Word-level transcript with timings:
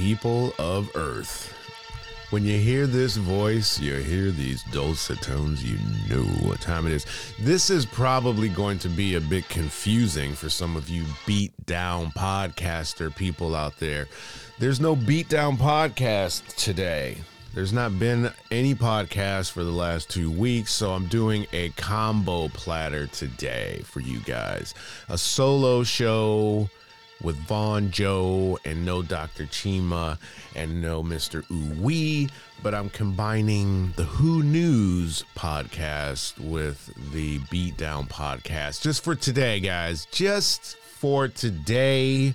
people 0.00 0.54
of 0.58 0.90
Earth. 0.96 1.54
When 2.30 2.42
you 2.42 2.58
hear 2.58 2.86
this 2.86 3.16
voice, 3.16 3.78
you 3.78 3.96
hear 3.96 4.30
these 4.30 4.62
dulcet 4.72 5.20
tones, 5.20 5.62
you 5.62 5.76
know 6.08 6.22
what 6.48 6.58
time 6.62 6.86
it 6.86 6.94
is. 6.94 7.04
This 7.38 7.68
is 7.68 7.84
probably 7.84 8.48
going 8.48 8.78
to 8.78 8.88
be 8.88 9.16
a 9.16 9.20
bit 9.20 9.46
confusing 9.50 10.32
for 10.32 10.48
some 10.48 10.74
of 10.74 10.88
you 10.88 11.04
beat 11.26 11.52
down 11.66 12.12
podcaster 12.12 13.14
people 13.14 13.54
out 13.54 13.78
there. 13.78 14.08
There's 14.58 14.80
no 14.80 14.96
beat 14.96 15.28
down 15.28 15.58
podcast 15.58 16.56
today. 16.56 17.18
There's 17.52 17.74
not 17.74 17.98
been 17.98 18.32
any 18.50 18.74
podcast 18.74 19.50
for 19.50 19.64
the 19.64 19.70
last 19.70 20.08
two 20.08 20.30
weeks, 20.30 20.72
so 20.72 20.92
I'm 20.92 21.08
doing 21.08 21.46
a 21.52 21.68
combo 21.70 22.48
platter 22.48 23.06
today 23.06 23.82
for 23.84 24.00
you 24.00 24.20
guys. 24.20 24.72
A 25.10 25.18
solo 25.18 25.82
show 25.82 26.70
with 27.22 27.36
Vaughn 27.36 27.90
Joe 27.90 28.58
and 28.64 28.84
no 28.84 29.02
Dr. 29.02 29.44
Chima 29.44 30.18
and 30.54 30.80
no 30.80 31.02
Mr. 31.02 31.42
Uwe, 31.48 32.30
but 32.62 32.74
I'm 32.74 32.90
combining 32.90 33.92
the 33.96 34.04
Who 34.04 34.42
News 34.42 35.24
podcast 35.36 36.38
with 36.38 36.92
the 37.12 37.38
Beatdown 37.38 38.08
podcast 38.08 38.82
just 38.82 39.04
for 39.04 39.14
today, 39.14 39.60
guys. 39.60 40.06
Just 40.10 40.76
for 40.76 41.28
today. 41.28 42.34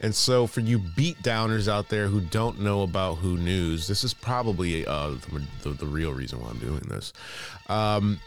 And 0.00 0.14
so, 0.14 0.46
for 0.46 0.60
you 0.60 0.78
beatdowners 0.78 1.68
out 1.68 1.88
there 1.88 2.08
who 2.08 2.20
don't 2.20 2.60
know 2.60 2.82
about 2.82 3.14
Who 3.14 3.36
News, 3.36 3.86
this 3.86 4.04
is 4.04 4.12
probably 4.12 4.86
uh, 4.86 5.14
the, 5.62 5.70
the, 5.70 5.86
real 5.86 6.12
reason 6.12 6.40
why 6.40 6.50
I'm 6.50 6.58
doing 6.58 6.82
this. 6.88 7.12
Um, 7.68 8.20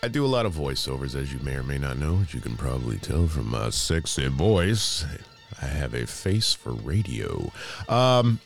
I 0.00 0.06
do 0.06 0.24
a 0.24 0.28
lot 0.28 0.46
of 0.46 0.54
voiceovers, 0.54 1.16
as 1.16 1.32
you 1.32 1.40
may 1.40 1.56
or 1.56 1.64
may 1.64 1.76
not 1.76 1.98
know. 1.98 2.20
As 2.22 2.32
you 2.32 2.40
can 2.40 2.56
probably 2.56 2.98
tell 2.98 3.26
from 3.26 3.50
my 3.50 3.70
sexy 3.70 4.28
voice, 4.28 5.04
I 5.60 5.66
have 5.66 5.92
a 5.92 6.06
face 6.06 6.54
for 6.54 6.72
radio. 6.72 7.50
Um, 7.88 8.38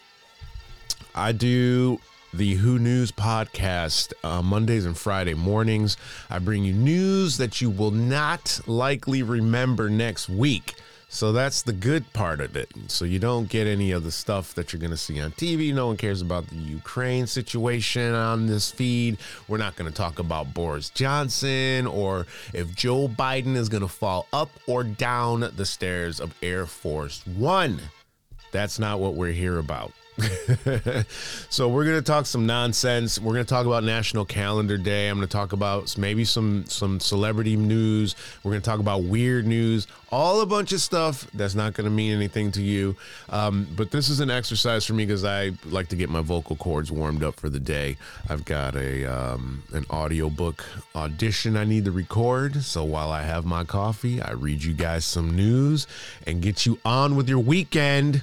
I 1.15 1.33
do 1.33 2.01
the 2.33 2.55
Who 2.55 2.79
News 2.79 3.13
podcast 3.13 4.15
uh, 4.25 4.41
Mondays 4.41 4.87
and 4.87 4.97
Friday 4.97 5.35
mornings. 5.35 5.99
I 6.31 6.39
bring 6.39 6.65
you 6.65 6.73
news 6.73 7.37
that 7.37 7.61
you 7.61 7.69
will 7.69 7.91
not 7.91 8.59
likely 8.67 9.23
remember 9.23 9.91
next 9.91 10.31
week. 10.31 10.75
So 11.13 11.31
that's 11.31 11.61
the 11.61 11.75
good 11.75 12.11
part 12.15 12.41
of 12.41 12.57
it. 12.57 12.71
So 12.89 13.05
you 13.05 13.19
don't 13.19 13.47
get 13.47 13.67
any 13.67 13.93
of 13.93 14.03
the 14.03 14.11
stuff 14.11 14.55
that 14.55 14.73
you're 14.73 14.81
going 14.81 14.93
to 14.93 14.97
see 14.97 15.21
on 15.21 15.33
TV. 15.33 15.73
No 15.73 15.89
one 15.89 15.99
cares 15.99 16.23
about 16.23 16.47
the 16.47 16.57
Ukraine 16.57 17.27
situation 17.27 18.15
on 18.15 18.47
this 18.47 18.71
feed. 18.71 19.19
We're 19.47 19.59
not 19.59 19.77
going 19.77 19.91
to 19.91 19.95
talk 19.95 20.19
about 20.19 20.55
Boris 20.55 20.89
Johnson 20.89 21.87
or 21.87 22.27
if 22.55 22.75
Joe 22.75 23.09
Biden 23.09 23.57
is 23.57 23.69
going 23.69 23.83
to 23.83 23.89
fall 23.89 24.27
up 24.33 24.49
or 24.67 24.85
down 24.85 25.53
the 25.55 25.67
stairs 25.67 26.19
of 26.19 26.35
Air 26.43 26.65
Force 26.65 27.23
One. 27.27 27.79
That's 28.51 28.79
not 28.79 28.99
what 28.99 29.15
we're 29.15 29.33
here 29.33 29.59
about. 29.59 29.93
so 31.49 31.69
we're 31.69 31.87
gonna 31.87 32.03
talk 32.03 32.27
some 32.27 32.45
nonsense. 32.45 33.19
We're 33.19 33.33
gonna 33.33 33.45
talk 33.45 33.65
about 33.65 33.83
National 33.83 34.27
Calendar 34.27 34.77
Day. 34.77 35.09
I'm 35.09 35.17
gonna 35.17 35.27
talk 35.27 35.55
about 35.55 35.97
maybe 35.97 36.25
some 36.27 36.67
some 36.67 37.01
celebrity 37.01 37.57
news. 37.57 38.15
We're 38.43 38.51
gonna 38.53 38.61
talk 38.61 38.79
about 38.79 39.05
weird 39.05 39.47
news. 39.47 39.87
All 40.11 40.43
a 40.43 40.47
bunch 40.47 40.73
of 40.73 40.83
stuff 40.83 41.27
that's 41.33 41.55
not 41.55 41.73
gonna 41.73 41.89
mean 41.89 42.13
anything 42.15 42.53
to 42.53 42.63
you. 42.63 42.95
Um, 43.31 43.67
but 43.75 43.91
this 43.91 44.11
is 44.11 44.21
an 44.21 44.31
exercise 44.31 44.85
for 44.85 44.93
me 44.93 45.07
because 45.07 45.25
I 45.25 45.53
like 45.65 45.89
to 45.89 45.97
get 45.97 46.11
my 46.11 46.21
vocal 46.21 46.57
cords 46.57 46.93
warmed 46.93 47.23
up 47.23 47.41
for 47.41 47.49
the 47.49 47.61
day. 47.61 47.97
I've 48.29 48.45
got 48.45 48.77
a 48.77 49.07
um, 49.07 49.63
an 49.73 49.87
audiobook 49.89 50.63
audition 50.95 51.57
I 51.57 51.65
need 51.65 51.87
to 51.87 51.91
record. 51.91 52.63
So 52.63 52.85
while 52.85 53.11
I 53.11 53.23
have 53.23 53.47
my 53.47 53.65
coffee, 53.65 54.21
I 54.21 54.33
read 54.33 54.63
you 54.63 54.75
guys 54.75 55.07
some 55.07 55.35
news 55.35 55.87
and 56.27 56.43
get 56.43 56.67
you 56.67 56.79
on 56.85 57.17
with 57.17 57.31
your 57.31 57.39
weekend 57.39 58.23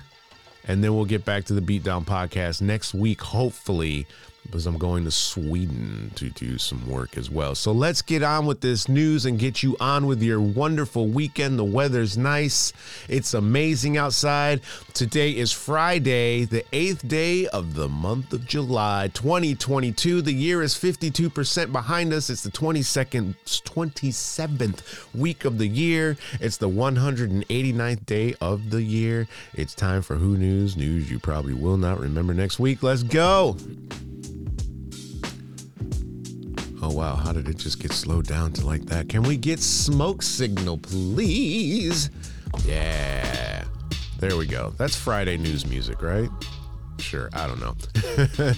and 0.69 0.83
then 0.83 0.95
we'll 0.95 1.03
get 1.03 1.25
back 1.25 1.45
to 1.45 1.53
the 1.55 1.61
Beatdown 1.61 2.05
podcast 2.05 2.61
next 2.61 2.93
week, 2.93 3.21
hopefully, 3.21 4.05
because 4.49 4.65
I'm 4.65 4.79
going 4.79 5.03
to 5.03 5.11
Sweden 5.11 6.11
to 6.15 6.29
do 6.31 6.57
some 6.57 6.87
work 6.89 7.17
as 7.17 7.29
well. 7.29 7.53
So 7.53 7.71
let's 7.71 8.01
get 8.01 8.23
on 8.23 8.47
with 8.47 8.61
this 8.61 8.89
news 8.89 9.25
and 9.25 9.37
get 9.37 9.61
you 9.61 9.77
on 9.79 10.07
with 10.07 10.23
your 10.23 10.41
wonderful 10.41 11.07
weekend. 11.07 11.59
The 11.59 11.63
weather's 11.63 12.17
nice, 12.17 12.73
it's 13.07 13.35
amazing 13.35 13.97
outside. 13.97 14.61
Today 14.93 15.31
is 15.31 15.51
Friday, 15.51 16.45
the 16.45 16.65
eighth 16.73 17.07
day 17.07 17.45
of 17.47 17.75
the 17.75 17.87
month 17.87 18.33
of 18.33 18.47
July 18.47 19.11
2022. 19.13 20.23
The 20.23 20.33
year 20.33 20.63
is 20.63 20.73
52% 20.73 21.71
behind 21.71 22.11
us. 22.11 22.31
It's 22.31 22.43
the 22.43 22.49
22nd, 22.49 23.35
27th 23.45 25.13
week 25.13 25.45
of 25.45 25.59
the 25.59 25.67
year. 25.67 26.17
It's 26.39 26.57
the 26.57 26.69
189th 26.69 28.05
day 28.07 28.33
of 28.41 28.71
the 28.71 28.81
year. 28.81 29.27
It's 29.53 29.75
time 29.75 30.01
for 30.01 30.15
Who 30.15 30.37
News, 30.37 30.75
news 30.75 31.11
you 31.11 31.19
probably 31.19 31.53
will 31.53 31.77
not 31.77 31.99
remember 31.99 32.33
next 32.33 32.59
week. 32.59 32.81
Let's 32.81 33.03
go. 33.03 33.55
Oh 36.81 36.91
wow, 36.93 37.15
how 37.15 37.33
did 37.33 37.49
it 37.49 37.57
just 37.57 37.79
get 37.79 37.91
slowed 37.91 38.27
down 38.27 38.53
to 38.53 38.65
like 38.65 38.85
that? 38.85 39.09
Can 39.09 39.23
we 39.23 39.35
get 39.35 39.59
smoke 39.59 40.21
signal, 40.21 40.77
please? 40.77 42.09
Yeah. 42.65 43.65
There 44.19 44.37
we 44.37 44.45
go. 44.45 44.73
That's 44.77 44.95
Friday 44.95 45.37
news 45.37 45.65
music, 45.65 46.01
right? 46.01 46.29
Sure, 46.99 47.29
I 47.33 47.47
don't 47.47 47.59
know. 47.59 47.75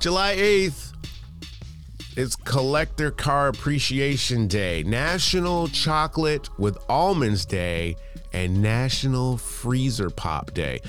July 0.00 0.36
8th 0.36 0.92
is 2.16 2.34
Collector 2.36 3.10
Car 3.10 3.48
Appreciation 3.48 4.46
Day, 4.46 4.82
National 4.82 5.68
Chocolate 5.68 6.48
with 6.58 6.78
Almonds 6.88 7.44
Day, 7.44 7.96
and 8.32 8.62
National 8.62 9.36
Freezer 9.36 10.08
Pop 10.08 10.54
Day. 10.54 10.80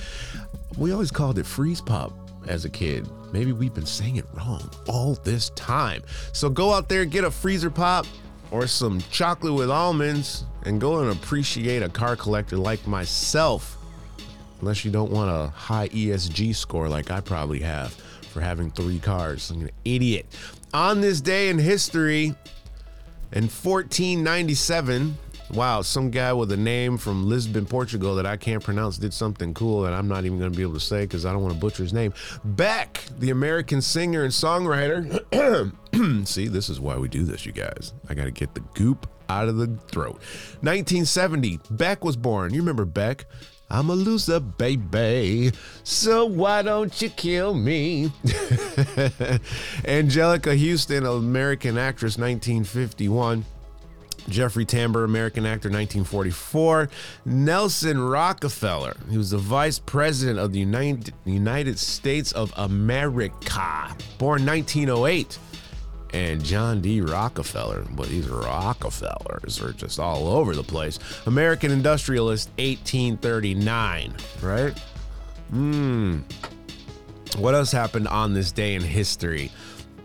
We 0.77 0.91
always 0.93 1.11
called 1.11 1.37
it 1.37 1.45
Freeze 1.45 1.81
Pop 1.81 2.13
as 2.47 2.63
a 2.65 2.69
kid. 2.69 3.07
Maybe 3.31 3.51
we've 3.51 3.73
been 3.73 3.85
saying 3.85 4.15
it 4.15 4.25
wrong 4.33 4.69
all 4.87 5.15
this 5.23 5.49
time. 5.51 6.03
So 6.31 6.49
go 6.49 6.73
out 6.73 6.89
there, 6.89 7.05
get 7.05 7.23
a 7.23 7.31
freezer 7.31 7.69
pop 7.69 8.05
or 8.51 8.67
some 8.67 9.01
chocolate 9.11 9.53
with 9.53 9.69
almonds, 9.69 10.45
and 10.63 10.79
go 10.79 10.99
and 10.99 11.11
appreciate 11.11 11.83
a 11.83 11.89
car 11.89 12.15
collector 12.15 12.57
like 12.57 12.85
myself. 12.87 13.77
Unless 14.61 14.85
you 14.85 14.91
don't 14.91 15.11
want 15.11 15.29
a 15.29 15.47
high 15.55 15.89
ESG 15.89 16.55
score 16.55 16.89
like 16.89 17.11
I 17.11 17.21
probably 17.21 17.59
have 17.59 17.93
for 18.31 18.41
having 18.41 18.71
three 18.71 18.99
cars. 18.99 19.51
I'm 19.51 19.61
an 19.61 19.71
idiot. 19.85 20.25
On 20.73 21.01
this 21.01 21.21
day 21.21 21.49
in 21.49 21.59
history, 21.59 22.35
in 23.33 23.43
1497, 23.43 25.17
wow, 25.53 25.81
some 25.81 26.11
guy 26.11 26.33
with 26.33 26.51
a 26.51 26.57
name 26.57 26.97
from 26.97 27.27
Lisbon, 27.27 27.65
Portugal 27.65 28.15
that 28.15 28.25
I 28.25 28.37
can't 28.37 28.63
pronounce 28.63 28.97
did 28.97 29.13
something 29.13 29.53
cool 29.53 29.81
that 29.81 29.93
I'm 29.93 30.07
not 30.07 30.25
even 30.25 30.39
going 30.39 30.51
to 30.51 30.57
be 30.57 30.63
able 30.63 30.73
to 30.73 30.79
say 30.79 31.01
because 31.01 31.25
I 31.25 31.31
don't 31.31 31.41
want 31.41 31.53
to 31.53 31.59
butcher 31.59 31.83
his 31.83 31.93
name. 31.93 32.13
Beck, 32.43 33.03
the 33.19 33.29
American 33.29 33.81
singer 33.81 34.23
and 34.23 34.31
songwriter. 34.31 35.77
See, 36.27 36.47
this 36.47 36.69
is 36.69 36.79
why 36.79 36.97
we 36.97 37.07
do 37.07 37.23
this, 37.23 37.45
you 37.45 37.51
guys. 37.51 37.93
I 38.09 38.13
got 38.13 38.25
to 38.25 38.31
get 38.31 38.53
the 38.53 38.61
goop 38.73 39.07
out 39.29 39.47
of 39.47 39.57
the 39.57 39.67
throat. 39.89 40.21
1970, 40.61 41.59
Beck 41.71 42.03
was 42.03 42.15
born. 42.15 42.53
You 42.53 42.61
remember 42.61 42.85
Beck? 42.85 43.25
I'm 43.69 43.89
a 43.89 43.95
loser, 43.95 44.39
baby. 44.39 45.51
So 45.83 46.25
why 46.25 46.61
don't 46.61 47.01
you 47.01 47.09
kill 47.09 47.53
me? 47.53 48.05
Anjelica 49.83 50.57
Huston, 50.57 51.05
American 51.05 51.77
actress, 51.77 52.17
1951. 52.17 53.43
Jeffrey 54.29 54.65
Tambor, 54.65 55.05
American 55.05 55.45
actor, 55.45 55.69
1944. 55.69 56.89
Nelson 57.25 57.99
Rockefeller, 57.99 58.95
he 59.09 59.17
was 59.17 59.31
the 59.31 59.37
vice 59.37 59.79
president 59.79 60.39
of 60.39 60.51
the 60.53 60.59
United, 60.59 61.13
United 61.25 61.79
States 61.79 62.31
of 62.31 62.53
America, 62.57 63.95
born 64.17 64.45
1908. 64.45 65.39
And 66.13 66.43
John 66.43 66.79
D. 66.81 67.01
Rockefeller, 67.01 67.83
but 67.91 68.07
these 68.07 68.29
Rockefellers 68.29 69.61
are 69.61 69.73
just 69.73 69.99
all 69.99 70.27
over 70.27 70.55
the 70.55 70.63
place. 70.63 70.99
American 71.25 71.69
industrialist, 71.69 72.49
1839, 72.57 74.13
right? 74.41 74.79
Hmm. 75.49 76.19
What 77.37 77.55
else 77.55 77.71
happened 77.71 78.07
on 78.07 78.33
this 78.33 78.53
day 78.53 78.75
in 78.75 78.81
history? 78.81 79.51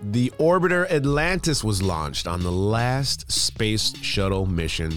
The 0.02 0.30
orbiter 0.38 0.90
Atlantis 0.90 1.62
was 1.62 1.80
launched 1.80 2.26
on 2.26 2.42
the 2.42 2.50
last 2.50 3.30
space 3.30 3.94
shuttle 4.02 4.46
mission 4.46 4.90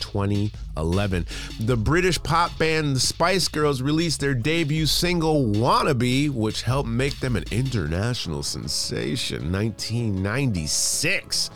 2011. 0.00 1.26
The 1.60 1.76
British 1.76 2.20
pop 2.20 2.58
band 2.58 2.96
the 2.96 3.00
Spice 3.00 3.46
Girls 3.46 3.80
released 3.80 4.18
their 4.18 4.34
debut 4.34 4.86
single 4.86 5.44
Wannabe, 5.44 6.30
which 6.30 6.62
helped 6.62 6.88
make 6.88 7.20
them 7.20 7.36
an 7.36 7.44
international 7.52 8.42
sensation 8.42 9.52
1996. 9.52 11.50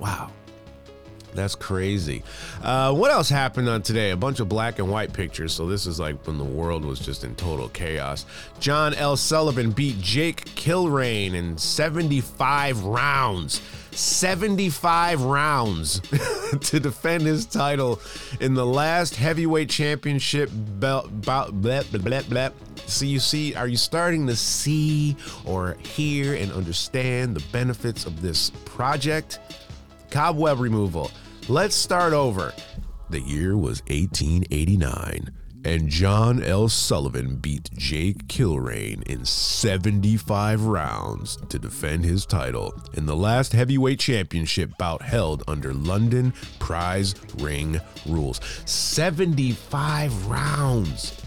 Wow. 0.00 0.32
That's 1.34 1.54
crazy. 1.54 2.22
Uh, 2.62 2.92
what 2.94 3.10
else 3.10 3.28
happened 3.28 3.68
on 3.68 3.82
today? 3.82 4.10
A 4.10 4.16
bunch 4.16 4.40
of 4.40 4.48
black 4.48 4.78
and 4.78 4.90
white 4.90 5.12
pictures. 5.12 5.52
So 5.52 5.66
this 5.66 5.86
is 5.86 6.00
like 6.00 6.26
when 6.26 6.38
the 6.38 6.44
world 6.44 6.84
was 6.84 7.00
just 7.00 7.24
in 7.24 7.34
total 7.36 7.68
chaos. 7.68 8.26
John 8.58 8.94
L. 8.94 9.16
Sullivan 9.16 9.70
beat 9.70 10.00
Jake 10.00 10.44
Kilrain 10.54 11.34
in 11.34 11.56
75 11.56 12.84
rounds. 12.84 13.60
75 13.92 15.22
rounds 15.22 16.00
to 16.60 16.80
defend 16.80 17.24
his 17.24 17.44
title 17.44 18.00
in 18.40 18.54
the 18.54 18.64
last 18.64 19.16
heavyweight 19.16 19.68
championship 19.68 20.50
belt. 20.52 21.10
Blah, 21.22 21.50
blah, 21.50 21.82
blah, 21.82 22.22
blah, 22.22 22.50
So 22.86 23.04
you 23.04 23.18
see, 23.18 23.54
are 23.54 23.68
you 23.68 23.76
starting 23.76 24.26
to 24.28 24.36
see 24.36 25.16
or 25.44 25.76
hear 25.82 26.34
and 26.34 26.52
understand 26.52 27.34
the 27.34 27.44
benefits 27.52 28.06
of 28.06 28.22
this 28.22 28.50
project? 28.64 29.40
Cobweb 30.10 30.58
removal. 30.58 31.10
Let's 31.48 31.76
start 31.76 32.12
over. 32.12 32.52
The 33.10 33.20
year 33.20 33.56
was 33.56 33.80
1889, 33.88 35.30
and 35.64 35.88
John 35.88 36.42
L. 36.42 36.68
Sullivan 36.68 37.36
beat 37.36 37.70
Jake 37.74 38.26
Kilrain 38.26 39.02
in 39.04 39.24
75 39.24 40.64
rounds 40.64 41.38
to 41.48 41.58
defend 41.58 42.04
his 42.04 42.26
title 42.26 42.74
in 42.94 43.06
the 43.06 43.16
last 43.16 43.52
heavyweight 43.52 44.00
championship 44.00 44.76
bout 44.78 45.02
held 45.02 45.44
under 45.46 45.72
London 45.72 46.32
prize 46.58 47.14
ring 47.38 47.80
rules. 48.06 48.40
75 48.64 50.26
rounds. 50.26 51.20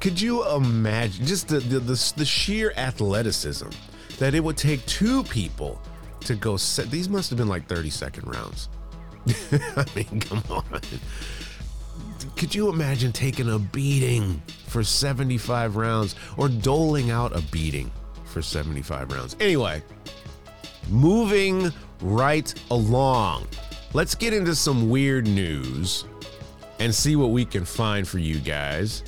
Could 0.00 0.20
you 0.20 0.46
imagine 0.54 1.26
just 1.26 1.48
the, 1.48 1.60
the, 1.60 1.80
the, 1.80 2.12
the 2.16 2.24
sheer 2.24 2.72
athleticism 2.76 3.68
that 4.18 4.34
it 4.34 4.42
would 4.42 4.56
take 4.56 4.84
two 4.86 5.22
people 5.24 5.80
to 6.26 6.34
go 6.34 6.56
set? 6.56 6.90
These 6.90 7.08
must 7.08 7.30
have 7.30 7.38
been 7.38 7.48
like 7.48 7.66
30 7.66 7.90
second 7.90 8.28
rounds. 8.28 8.68
I 9.52 9.84
mean, 9.94 10.20
come 10.20 10.42
on. 10.50 10.80
Could 12.36 12.54
you 12.54 12.68
imagine 12.68 13.12
taking 13.12 13.50
a 13.50 13.58
beating 13.58 14.42
for 14.66 14.84
75 14.84 15.76
rounds 15.76 16.14
or 16.36 16.48
doling 16.48 17.10
out 17.10 17.34
a 17.34 17.40
beating 17.50 17.90
for 18.24 18.42
75 18.42 19.12
rounds? 19.12 19.36
Anyway, 19.40 19.82
moving 20.88 21.72
right 22.00 22.52
along. 22.70 23.46
Let's 23.94 24.14
get 24.14 24.34
into 24.34 24.54
some 24.54 24.90
weird 24.90 25.26
news 25.26 26.04
and 26.78 26.94
see 26.94 27.16
what 27.16 27.30
we 27.30 27.44
can 27.44 27.64
find 27.64 28.06
for 28.06 28.18
you 28.18 28.38
guys 28.38 29.02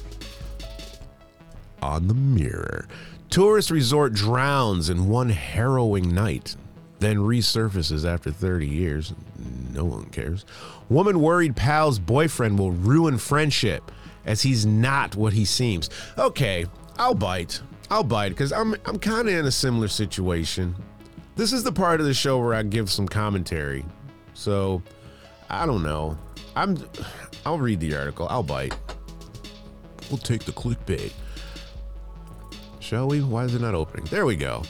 on 1.83 2.09
the 2.09 2.15
mirror. 2.15 2.89
Tourist 3.31 3.71
resort 3.71 4.15
drowns 4.15 4.89
in 4.89 5.09
one 5.09 5.29
harrowing 5.29 6.15
night, 6.15 6.57
then 7.01 7.17
resurfaces 7.19 8.05
after 8.05 8.31
30 8.31 8.67
years. 8.67 9.15
No 9.73 9.85
one 9.85 10.07
cares. 10.07 10.45
Woman 10.89 11.21
worried 11.21 11.57
pal's 11.57 11.99
boyfriend 11.99 12.59
will 12.59 12.73
ruin 12.73 13.19
friendship 13.19 13.91
as 14.25 14.43
he's 14.43 14.67
not 14.67 15.17
what 15.17 15.33
he 15.33 15.45
seems. 15.45 15.91
Okay, 16.17 16.67
I'll 16.99 17.15
bite. 17.15 17.61
I'll 17.91 18.05
bite 18.05 18.31
because 18.31 18.53
I'm 18.53 18.75
I'm 18.85 18.99
kind 18.99 19.29
of 19.29 19.35
in 19.35 19.47
a 19.47 19.51
similar 19.51 19.89
situation. 19.89 20.75
This 21.37 21.53
is 21.53 21.63
the 21.63 21.73
part 21.73 22.01
of 22.01 22.07
the 22.07 22.15
show 22.15 22.39
where 22.39 22.53
I 22.53 22.63
give 22.65 22.91
some 22.91 23.07
commentary. 23.07 23.85
So, 24.35 24.83
I 25.49 25.67
don't 25.67 25.83
know. 25.83 26.19
I'm 26.57 26.77
I'll 27.47 27.59
read 27.59 27.81
the 27.81 27.95
article. 27.97 28.27
I'll 28.29 28.43
bite. 28.43 28.77
We'll 30.11 30.19
take 30.19 30.45
the 30.45 30.53
clickbait. 30.53 31.13
Shall 32.81 33.09
we? 33.09 33.23
Why 33.23 33.45
is 33.45 33.55
it 33.55 33.61
not 33.61 33.75
opening? 33.75 34.07
There 34.07 34.27
we 34.27 34.37
go. 34.37 34.63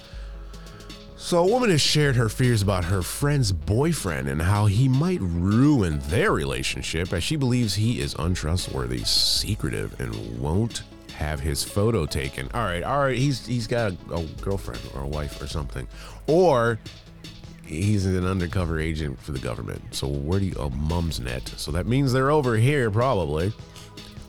So, 1.20 1.44
a 1.44 1.46
woman 1.46 1.70
has 1.70 1.80
shared 1.80 2.14
her 2.14 2.28
fears 2.28 2.62
about 2.62 2.84
her 2.84 3.02
friend's 3.02 3.50
boyfriend 3.50 4.28
and 4.28 4.40
how 4.40 4.66
he 4.66 4.88
might 4.88 5.20
ruin 5.20 5.98
their 6.04 6.30
relationship 6.30 7.12
as 7.12 7.24
she 7.24 7.34
believes 7.34 7.74
he 7.74 8.00
is 8.00 8.14
untrustworthy, 8.20 9.02
secretive, 9.04 9.98
and 10.00 10.40
won't 10.40 10.84
have 11.14 11.40
his 11.40 11.64
photo 11.64 12.06
taken. 12.06 12.48
All 12.54 12.62
right, 12.62 12.84
all 12.84 13.00
right, 13.00 13.18
he's 13.18 13.44
he's 13.44 13.66
got 13.66 13.92
a, 14.10 14.14
a 14.14 14.24
girlfriend 14.40 14.80
or 14.94 15.02
a 15.02 15.08
wife 15.08 15.42
or 15.42 15.48
something, 15.48 15.88
or 16.28 16.78
he's 17.66 18.06
an 18.06 18.24
undercover 18.24 18.78
agent 18.78 19.20
for 19.20 19.32
the 19.32 19.40
government. 19.40 19.82
So 19.96 20.06
where 20.06 20.38
do 20.38 20.46
you? 20.46 20.54
Oh, 20.56 20.70
Mumsnet. 20.70 21.58
So 21.58 21.72
that 21.72 21.88
means 21.88 22.12
they're 22.12 22.30
over 22.30 22.56
here 22.56 22.92
probably. 22.92 23.52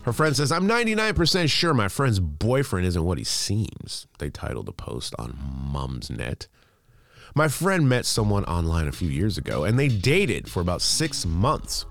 Her 0.03 0.11
friend 0.11 0.35
says, 0.35 0.51
I'm 0.51 0.67
99% 0.67 1.49
sure 1.51 1.73
my 1.73 1.87
friend's 1.87 2.19
boyfriend 2.19 2.87
isn't 2.87 3.03
what 3.03 3.19
he 3.19 3.23
seems. 3.23 4.07
They 4.17 4.31
titled 4.31 4.65
the 4.65 4.73
post 4.73 5.13
on 5.19 5.33
Mumsnet. 5.71 6.47
My 7.35 7.47
friend 7.47 7.87
met 7.87 8.05
someone 8.05 8.45
online 8.45 8.87
a 8.87 8.91
few 8.91 9.09
years 9.09 9.37
ago 9.37 9.63
and 9.63 9.77
they 9.77 9.87
dated 9.87 10.49
for 10.49 10.61
about 10.61 10.81
six 10.81 11.25
months. 11.25 11.85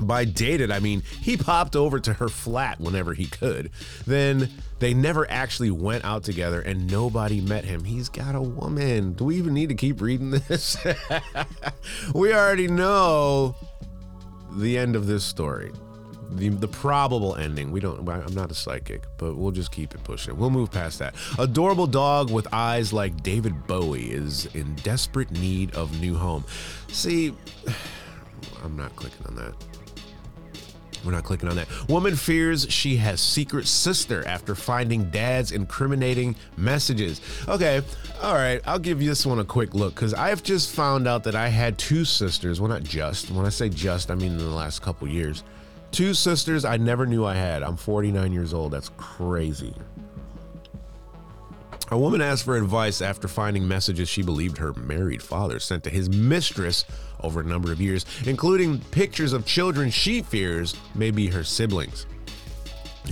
By 0.00 0.24
dated, 0.24 0.70
I 0.70 0.78
mean 0.78 1.02
he 1.20 1.36
popped 1.36 1.74
over 1.74 1.98
to 2.00 2.14
her 2.14 2.28
flat 2.28 2.80
whenever 2.80 3.14
he 3.14 3.26
could. 3.26 3.70
Then 4.06 4.48
they 4.78 4.94
never 4.94 5.28
actually 5.30 5.70
went 5.70 6.04
out 6.04 6.22
together 6.22 6.60
and 6.60 6.90
nobody 6.90 7.40
met 7.40 7.64
him. 7.64 7.84
He's 7.84 8.08
got 8.08 8.34
a 8.34 8.40
woman. 8.40 9.12
Do 9.14 9.24
we 9.24 9.36
even 9.36 9.54
need 9.54 9.68
to 9.70 9.74
keep 9.74 10.00
reading 10.00 10.30
this? 10.30 10.76
we 12.14 12.32
already 12.32 12.68
know 12.68 13.56
the 14.52 14.78
end 14.78 14.96
of 14.96 15.06
this 15.06 15.24
story 15.24 15.72
the 16.30 16.48
the 16.50 16.68
probable 16.68 17.36
ending. 17.36 17.70
We 17.70 17.80
don't. 17.80 18.08
I'm 18.08 18.34
not 18.34 18.50
a 18.50 18.54
psychic, 18.54 19.02
but 19.16 19.36
we'll 19.36 19.52
just 19.52 19.72
keep 19.72 19.94
it 19.94 20.02
pushing. 20.04 20.36
We'll 20.36 20.50
move 20.50 20.70
past 20.70 20.98
that. 20.98 21.14
Adorable 21.38 21.86
dog 21.86 22.30
with 22.30 22.46
eyes 22.52 22.92
like 22.92 23.22
David 23.22 23.66
Bowie 23.66 24.10
is 24.10 24.46
in 24.54 24.74
desperate 24.76 25.30
need 25.30 25.74
of 25.74 26.00
new 26.00 26.16
home. 26.16 26.44
See, 26.88 27.34
I'm 28.64 28.76
not 28.76 28.94
clicking 28.96 29.26
on 29.26 29.36
that. 29.36 29.54
We're 31.04 31.12
not 31.12 31.24
clicking 31.24 31.48
on 31.48 31.56
that. 31.56 31.68
Woman 31.88 32.16
fears 32.16 32.66
she 32.70 32.96
has 32.96 33.20
secret 33.20 33.66
sister 33.66 34.26
after 34.26 34.54
finding 34.54 35.10
dad's 35.10 35.52
incriminating 35.52 36.34
messages. 36.56 37.20
Okay, 37.46 37.82
all 38.20 38.34
right, 38.34 38.60
I'll 38.66 38.78
give 38.78 39.00
you 39.00 39.08
this 39.08 39.24
one 39.24 39.38
a 39.38 39.44
quick 39.44 39.74
look 39.74 39.94
because 39.94 40.12
I've 40.12 40.42
just 40.42 40.74
found 40.74 41.06
out 41.06 41.24
that 41.24 41.34
I 41.34 41.48
had 41.48 41.78
two 41.78 42.04
sisters. 42.04 42.60
Well, 42.60 42.68
not 42.68 42.82
just. 42.82 43.30
When 43.30 43.46
I 43.46 43.50
say 43.50 43.68
just, 43.68 44.10
I 44.10 44.16
mean 44.16 44.32
in 44.32 44.38
the 44.38 44.46
last 44.46 44.82
couple 44.82 45.06
years. 45.08 45.44
Two 45.90 46.14
sisters 46.14 46.64
I 46.64 46.76
never 46.76 47.06
knew 47.06 47.24
I 47.24 47.34
had. 47.34 47.62
I'm 47.62 47.76
49 47.76 48.32
years 48.32 48.52
old. 48.54 48.72
That's 48.72 48.90
crazy. 48.96 49.74
A 51.90 51.98
woman 51.98 52.20
asked 52.20 52.44
for 52.44 52.56
advice 52.56 53.00
after 53.00 53.28
finding 53.28 53.66
messages 53.66 54.10
she 54.10 54.22
believed 54.22 54.58
her 54.58 54.74
married 54.74 55.22
father 55.22 55.58
sent 55.58 55.84
to 55.84 55.90
his 55.90 56.10
mistress 56.10 56.84
over 57.20 57.40
a 57.40 57.44
number 57.44 57.72
of 57.72 57.80
years, 57.80 58.04
including 58.26 58.78
pictures 58.90 59.32
of 59.32 59.46
children 59.46 59.90
she 59.90 60.20
fears 60.20 60.76
may 60.94 61.10
be 61.10 61.28
her 61.28 61.42
siblings. 61.42 62.06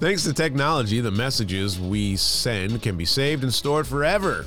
Thanks 0.00 0.24
to 0.24 0.32
technology, 0.32 1.00
the 1.00 1.10
messages 1.10 1.78
we 1.78 2.16
send 2.16 2.80
can 2.80 2.96
be 2.96 3.04
saved 3.04 3.42
and 3.42 3.52
stored 3.52 3.86
forever. 3.86 4.46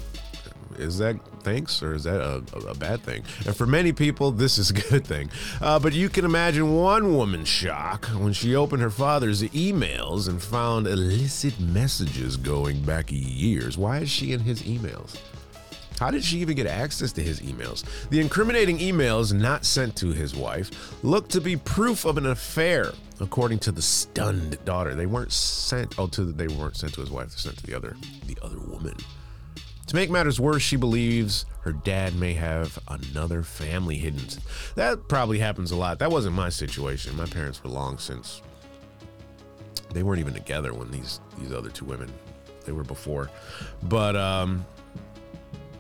Is 0.80 0.98
that 0.98 1.16
thanks 1.42 1.82
or 1.84 1.94
is 1.94 2.04
that 2.04 2.22
a, 2.22 2.44
a, 2.68 2.76
bad 2.76 3.02
thing? 3.02 3.24
And 3.46 3.56
for 3.56 3.66
many 3.66 3.92
people, 3.92 4.32
this 4.32 4.58
is 4.58 4.70
a 4.70 4.74
good 4.90 5.06
thing. 5.06 5.30
Uh, 5.60 5.80
but 5.80 5.94
you 5.94 6.10
can 6.10 6.26
imagine 6.26 6.76
one 6.76 7.16
woman's 7.16 7.48
shock 7.48 8.06
when 8.08 8.34
she 8.34 8.56
opened 8.56 8.82
her 8.82 8.90
father's 8.90 9.42
emails 9.44 10.28
and 10.30 10.42
found 10.42 10.88
illicit 10.88 11.60
messages 11.60 12.38
going 12.38 12.82
back 12.82 13.12
years. 13.12 13.78
Why 13.78 14.00
is 14.00 14.10
she 14.10 14.34
in 14.34 14.42
his 14.42 14.64
emails? 14.64 15.18
How 16.02 16.10
did 16.10 16.24
she 16.24 16.40
even 16.40 16.56
get 16.56 16.66
access 16.66 17.12
to 17.12 17.22
his 17.22 17.42
emails? 17.42 17.84
The 18.10 18.20
incriminating 18.20 18.80
emails 18.80 19.34
not 19.34 19.66
sent 19.66 19.96
to 19.98 20.08
his 20.08 20.36
wife 20.36 21.04
looked 21.04 21.30
to 21.34 21.42
be 21.42 21.58
proof 21.58 22.06
of 22.06 22.18
an 22.18 22.26
affair, 22.26 22.92
according 23.20 23.60
to 23.60 23.72
the 23.72 23.84
stunned 23.84 24.58
daughter. 24.66 24.96
They 24.96 25.06
weren't 25.06 25.32
sent. 25.32 26.00
Oh, 26.00 26.08
to 26.08 26.26
the, 26.26 26.34
they 26.34 26.48
weren't 26.48 26.76
sent 26.76 26.96
to 26.96 27.02
his 27.02 27.12
wife. 27.12 27.30
They 27.30 27.38
sent 27.38 27.58
to 27.60 27.68
the 27.68 27.76
other, 27.76 27.96
the 28.26 28.36
other 28.42 28.58
woman. 28.58 28.96
To 29.92 29.98
make 29.98 30.10
matters 30.10 30.40
worse, 30.40 30.62
she 30.62 30.78
believes 30.78 31.46
her 31.64 31.74
dad 31.74 32.16
may 32.16 32.32
have 32.32 32.80
another 32.88 33.44
family 33.44 33.98
hidden. 33.98 34.22
That 34.76 35.10
probably 35.10 35.40
happens 35.40 35.72
a 35.72 35.76
lot. 35.76 36.00
That 36.00 36.10
wasn't 36.10 36.34
my 36.34 36.48
situation. 36.48 37.14
My 37.18 37.26
parents 37.26 37.62
were 37.62 37.72
long 37.72 37.98
since. 37.98 38.42
They 39.90 40.02
weren't 40.02 40.22
even 40.22 40.34
together 40.34 40.74
when 40.74 40.92
these 40.92 41.20
these 41.38 41.52
other 41.52 41.70
two 41.70 41.84
women. 41.84 42.10
They 42.64 42.72
were 42.72 42.86
before, 42.86 43.30
but 43.84 44.16
um, 44.16 44.66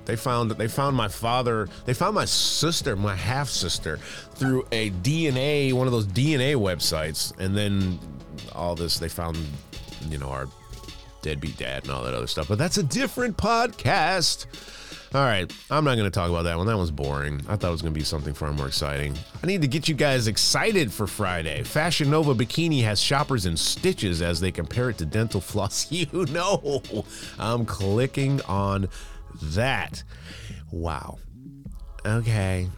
they 0.04 0.18
found 0.18 0.52
they 0.52 0.68
found 0.68 0.98
my 0.98 1.08
father. 1.08 1.70
They 1.86 1.94
found 1.94 2.14
my 2.14 2.26
sister, 2.26 2.98
my 2.98 3.16
half 3.16 3.48
sister, 3.48 3.96
through 4.34 4.68
a 4.74 4.90
DNA, 4.90 5.72
one 5.72 5.88
of 5.88 5.94
those 5.94 6.08
DNA 6.08 6.58
websites, 6.58 7.32
and 7.40 7.56
then 7.56 7.98
all 8.52 8.76
this. 8.76 9.00
They 9.00 9.08
found, 9.08 9.38
you 10.10 10.18
know, 10.18 10.28
our 10.32 10.50
deadbeat 11.22 11.58
dad 11.58 11.84
and 11.84 11.92
all 11.92 12.04
that 12.04 12.14
other 12.14 12.28
stuff. 12.28 12.48
But 12.48 12.58
that's 12.58 12.78
a 12.78 12.84
different 12.84 13.38
podcast. 13.38 14.46
All 15.14 15.22
right, 15.26 15.52
I'm 15.70 15.84
not 15.84 15.96
going 15.96 16.10
to 16.10 16.10
talk 16.10 16.30
about 16.30 16.44
that 16.44 16.58
one. 16.58 16.68
That 16.68 16.78
was 16.78 16.90
boring. 16.90 17.42
I 17.50 17.58
thought 17.58 17.68
it 17.68 17.72
was 17.72 17.82
going 17.82 17.94
to 17.94 18.00
be 18.00 18.06
something 18.06 18.34
far 18.34 18.54
more 18.54 18.68
exciting. 18.68 19.18
I 19.44 19.48
need 19.48 19.62
to 19.62 19.68
get 19.68 19.90
you 19.90 19.96
guys 19.96 20.28
excited 20.28 20.90
for 20.90 21.06
Friday. 21.06 21.64
Fashion 21.64 22.10
Nova 22.10 22.34
Bikini 22.34 22.82
has 22.84 22.98
shoppers 23.02 23.46
in 23.46 23.58
stitches 23.58 24.22
as 24.22 24.40
they 24.40 24.52
compare 24.52 24.90
it 24.90 24.98
to 25.00 25.06
dental 25.06 25.42
floss. 25.42 25.92
You 25.92 26.26
know, 26.28 26.82
I'm 27.38 27.66
clicking 27.66 28.42
on 28.44 28.88
that. 29.42 30.02
Wow. 30.72 31.20
Okay. 32.06 32.70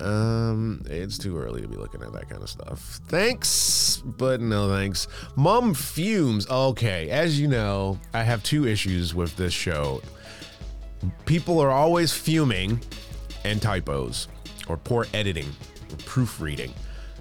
Um, 0.00 0.82
it's 0.86 1.16
too 1.16 1.38
early 1.38 1.62
to 1.62 1.68
be 1.68 1.76
looking 1.76 2.02
at 2.02 2.12
that 2.12 2.28
kind 2.28 2.42
of 2.42 2.50
stuff. 2.50 3.00
Thanks, 3.06 4.02
but 4.04 4.40
no 4.40 4.68
thanks. 4.68 5.08
Mom 5.36 5.72
fumes. 5.74 6.48
Okay, 6.48 7.08
as 7.10 7.40
you 7.40 7.48
know, 7.48 7.98
I 8.12 8.22
have 8.22 8.42
two 8.42 8.66
issues 8.66 9.14
with 9.14 9.34
this 9.36 9.54
show. 9.54 10.02
People 11.24 11.60
are 11.60 11.70
always 11.70 12.12
fuming 12.12 12.80
and 13.44 13.62
typos 13.62 14.28
or 14.68 14.76
poor 14.76 15.06
editing 15.14 15.48
or 15.90 15.96
proofreading. 16.04 16.72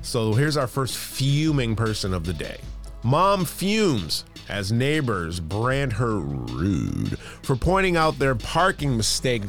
So 0.01 0.33
here's 0.33 0.57
our 0.57 0.67
first 0.67 0.97
fuming 0.97 1.75
person 1.75 2.13
of 2.13 2.25
the 2.25 2.33
day. 2.33 2.59
Mom 3.03 3.45
fumes 3.45 4.25
as 4.49 4.71
neighbors 4.71 5.39
brand 5.39 5.93
her 5.93 6.15
rude 6.19 7.17
for 7.19 7.55
pointing 7.55 7.97
out 7.97 8.19
their 8.19 8.35
parking 8.35 8.97
mistake. 8.97 9.43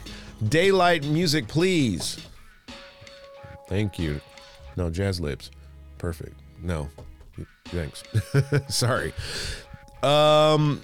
Daylight 0.48 1.04
music, 1.04 1.48
please. 1.48 2.18
Thank 3.68 3.98
you. 3.98 4.20
No, 4.76 4.90
jazz 4.90 5.20
lips. 5.20 5.50
Perfect. 5.98 6.38
No. 6.62 6.88
Thanks. 7.66 8.02
Sorry. 8.68 9.12
Um 10.02 10.82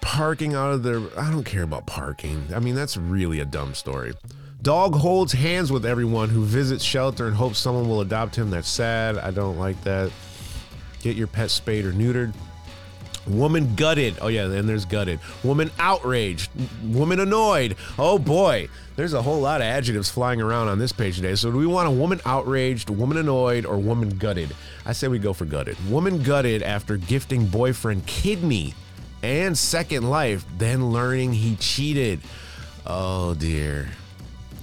parking 0.00 0.54
out 0.54 0.72
of 0.72 0.82
their 0.82 1.00
I 1.18 1.30
don't 1.30 1.44
care 1.44 1.62
about 1.62 1.86
parking. 1.86 2.44
I 2.54 2.58
mean, 2.58 2.74
that's 2.74 2.96
really 2.96 3.40
a 3.40 3.44
dumb 3.44 3.74
story. 3.74 4.12
Dog 4.60 4.94
holds 4.94 5.32
hands 5.32 5.72
with 5.72 5.84
everyone 5.84 6.28
who 6.28 6.44
visits 6.44 6.84
shelter 6.84 7.26
and 7.26 7.34
hopes 7.34 7.58
someone 7.58 7.88
will 7.88 8.00
adopt 8.00 8.36
him. 8.36 8.50
That's 8.50 8.68
sad. 8.68 9.18
I 9.18 9.30
don't 9.32 9.58
like 9.58 9.82
that. 9.82 10.12
Get 11.00 11.16
your 11.16 11.26
pet 11.26 11.50
spayed 11.50 11.84
or 11.84 11.92
neutered. 11.92 12.32
Woman 13.26 13.74
gutted. 13.76 14.16
Oh, 14.20 14.28
yeah, 14.28 14.46
then 14.46 14.66
there's 14.66 14.84
gutted. 14.84 15.20
Woman 15.44 15.70
outraged. 15.78 16.50
Woman 16.84 17.20
annoyed. 17.20 17.76
Oh, 17.98 18.18
boy. 18.18 18.68
There's 18.96 19.14
a 19.14 19.22
whole 19.22 19.40
lot 19.40 19.60
of 19.60 19.66
adjectives 19.66 20.10
flying 20.10 20.40
around 20.40 20.68
on 20.68 20.78
this 20.78 20.92
page 20.92 21.16
today. 21.16 21.34
So, 21.34 21.50
do 21.50 21.58
we 21.58 21.66
want 21.66 21.88
a 21.88 21.92
woman 21.92 22.20
outraged, 22.26 22.90
woman 22.90 23.16
annoyed, 23.16 23.64
or 23.64 23.78
woman 23.78 24.18
gutted? 24.18 24.54
I 24.84 24.92
say 24.92 25.08
we 25.08 25.18
go 25.18 25.32
for 25.32 25.44
gutted. 25.44 25.76
Woman 25.88 26.22
gutted 26.22 26.62
after 26.62 26.96
gifting 26.96 27.46
boyfriend 27.46 28.06
kidney 28.06 28.74
and 29.22 29.56
second 29.56 30.10
life, 30.10 30.44
then 30.58 30.90
learning 30.90 31.32
he 31.32 31.56
cheated. 31.56 32.20
Oh, 32.84 33.34
dear. 33.34 33.88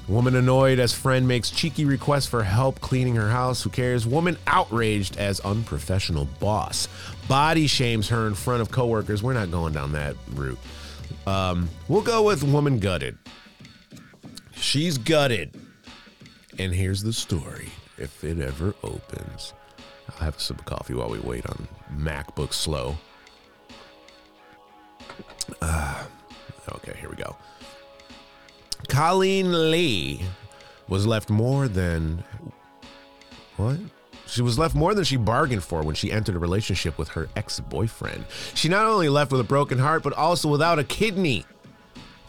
Woman 0.10 0.36
annoyed 0.36 0.80
as 0.80 0.92
friend 0.92 1.28
makes 1.28 1.52
cheeky 1.52 1.86
request 1.86 2.30
for 2.30 2.42
help 2.42 2.82
cleaning 2.82 3.16
her 3.16 3.30
house. 3.30 3.62
Who 3.62 3.70
cares? 3.70 4.08
Woman 4.08 4.38
outraged 4.48 5.18
as 5.18 5.40
unprofessional 5.42 6.26
boss. 6.40 6.88
Body 7.28 7.68
shames 7.68 8.10
her 8.10 8.26
in 8.26 8.34
front 8.34 8.64
of 8.64 8.72
coworkers. 8.72 9.22
We're 9.22 9.34
not 9.34 9.52
going 9.52 9.72
down 9.74 9.92
that 9.92 10.16
route. 10.34 10.58
Um, 11.28 11.70
we'll 11.88 12.02
go 12.02 12.24
with 12.24 12.44
woman 12.44 12.80
gutted. 12.80 13.20
She's 14.56 14.98
gutted. 14.98 15.54
And 16.58 16.74
here's 16.74 17.04
the 17.04 17.14
story 17.14 17.70
if 18.00 18.24
it 18.24 18.40
ever 18.40 18.74
opens. 18.84 19.54
I'll 20.10 20.26
have 20.26 20.38
a 20.38 20.40
sip 20.40 20.58
of 20.58 20.66
coffee 20.66 20.96
while 20.96 21.10
we 21.10 21.20
wait 21.20 21.46
on 21.46 21.68
MacBook 21.96 22.52
Slow. 22.52 22.98
Uh, 25.62 26.04
okay, 26.74 26.98
here 27.00 27.10
we 27.10 27.16
go. 27.16 27.36
Colleen 28.88 29.72
Lee 29.72 30.22
was 30.88 31.06
left 31.06 31.30
more 31.30 31.68
than 31.68 32.24
what? 33.58 33.78
She 34.26 34.42
was 34.42 34.60
left 34.60 34.76
more 34.76 34.94
than 34.94 35.04
she 35.04 35.18
bargained 35.18 35.64
for 35.64 35.82
when 35.82 35.96
she 35.96 36.12
entered 36.12 36.36
a 36.36 36.40
relationship 36.40 36.98
with 36.98 37.10
her 37.10 37.28
ex 37.36 37.60
boyfriend. 37.60 38.26
She 38.54 38.70
not 38.70 38.86
only 38.86 39.10
left 39.10 39.32
with 39.32 39.42
a 39.42 39.46
broken 39.46 39.80
heart, 39.80 40.04
but 40.04 40.14
also 40.14 40.48
without 40.48 40.80
a 40.80 40.84
kidney. 40.84 41.46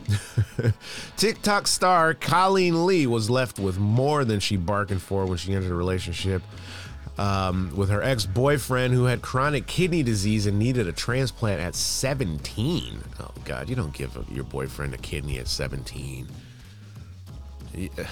TikTok 1.16 1.66
star 1.66 2.14
Colleen 2.14 2.86
Lee 2.86 3.06
was 3.06 3.30
left 3.30 3.58
with 3.58 3.78
more 3.78 4.24
than 4.24 4.40
she 4.40 4.56
bargained 4.56 5.02
for 5.02 5.26
when 5.26 5.36
she 5.36 5.54
entered 5.54 5.70
a 5.70 5.74
relationship 5.74 6.42
um, 7.18 7.72
with 7.76 7.90
her 7.90 8.02
ex 8.02 8.24
boyfriend 8.24 8.94
who 8.94 9.04
had 9.04 9.20
chronic 9.20 9.66
kidney 9.66 10.02
disease 10.02 10.46
and 10.46 10.58
needed 10.58 10.88
a 10.88 10.92
transplant 10.92 11.60
at 11.60 11.74
17. 11.74 12.98
Oh, 13.20 13.29
God, 13.44 13.68
you 13.68 13.76
don't 13.76 13.92
give 13.92 14.16
your 14.30 14.44
boyfriend 14.44 14.94
a 14.94 14.98
kidney 14.98 15.38
at 15.38 15.48
17. 15.48 16.28
Uh, 17.76 18.04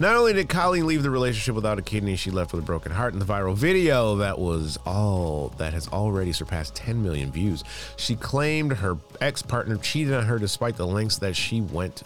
not 0.00 0.16
only 0.16 0.32
did 0.32 0.48
Colleen 0.48 0.86
leave 0.86 1.04
the 1.04 1.10
relationship 1.10 1.54
without 1.54 1.78
a 1.78 1.82
kidney, 1.82 2.16
she 2.16 2.30
left 2.30 2.52
with 2.52 2.64
a 2.64 2.66
broken 2.66 2.90
heart. 2.90 3.12
In 3.12 3.20
the 3.20 3.24
viral 3.24 3.54
video 3.54 4.16
that 4.16 4.38
was 4.38 4.76
all 4.84 5.52
that 5.58 5.72
has 5.72 5.86
already 5.88 6.32
surpassed 6.32 6.74
10 6.74 7.02
million 7.02 7.30
views, 7.30 7.62
she 7.96 8.16
claimed 8.16 8.72
her 8.72 8.96
ex 9.20 9.40
partner 9.40 9.76
cheated 9.76 10.14
on 10.14 10.24
her 10.24 10.38
despite 10.38 10.76
the 10.76 10.86
lengths 10.86 11.18
that 11.18 11.36
she 11.36 11.60
went 11.60 12.02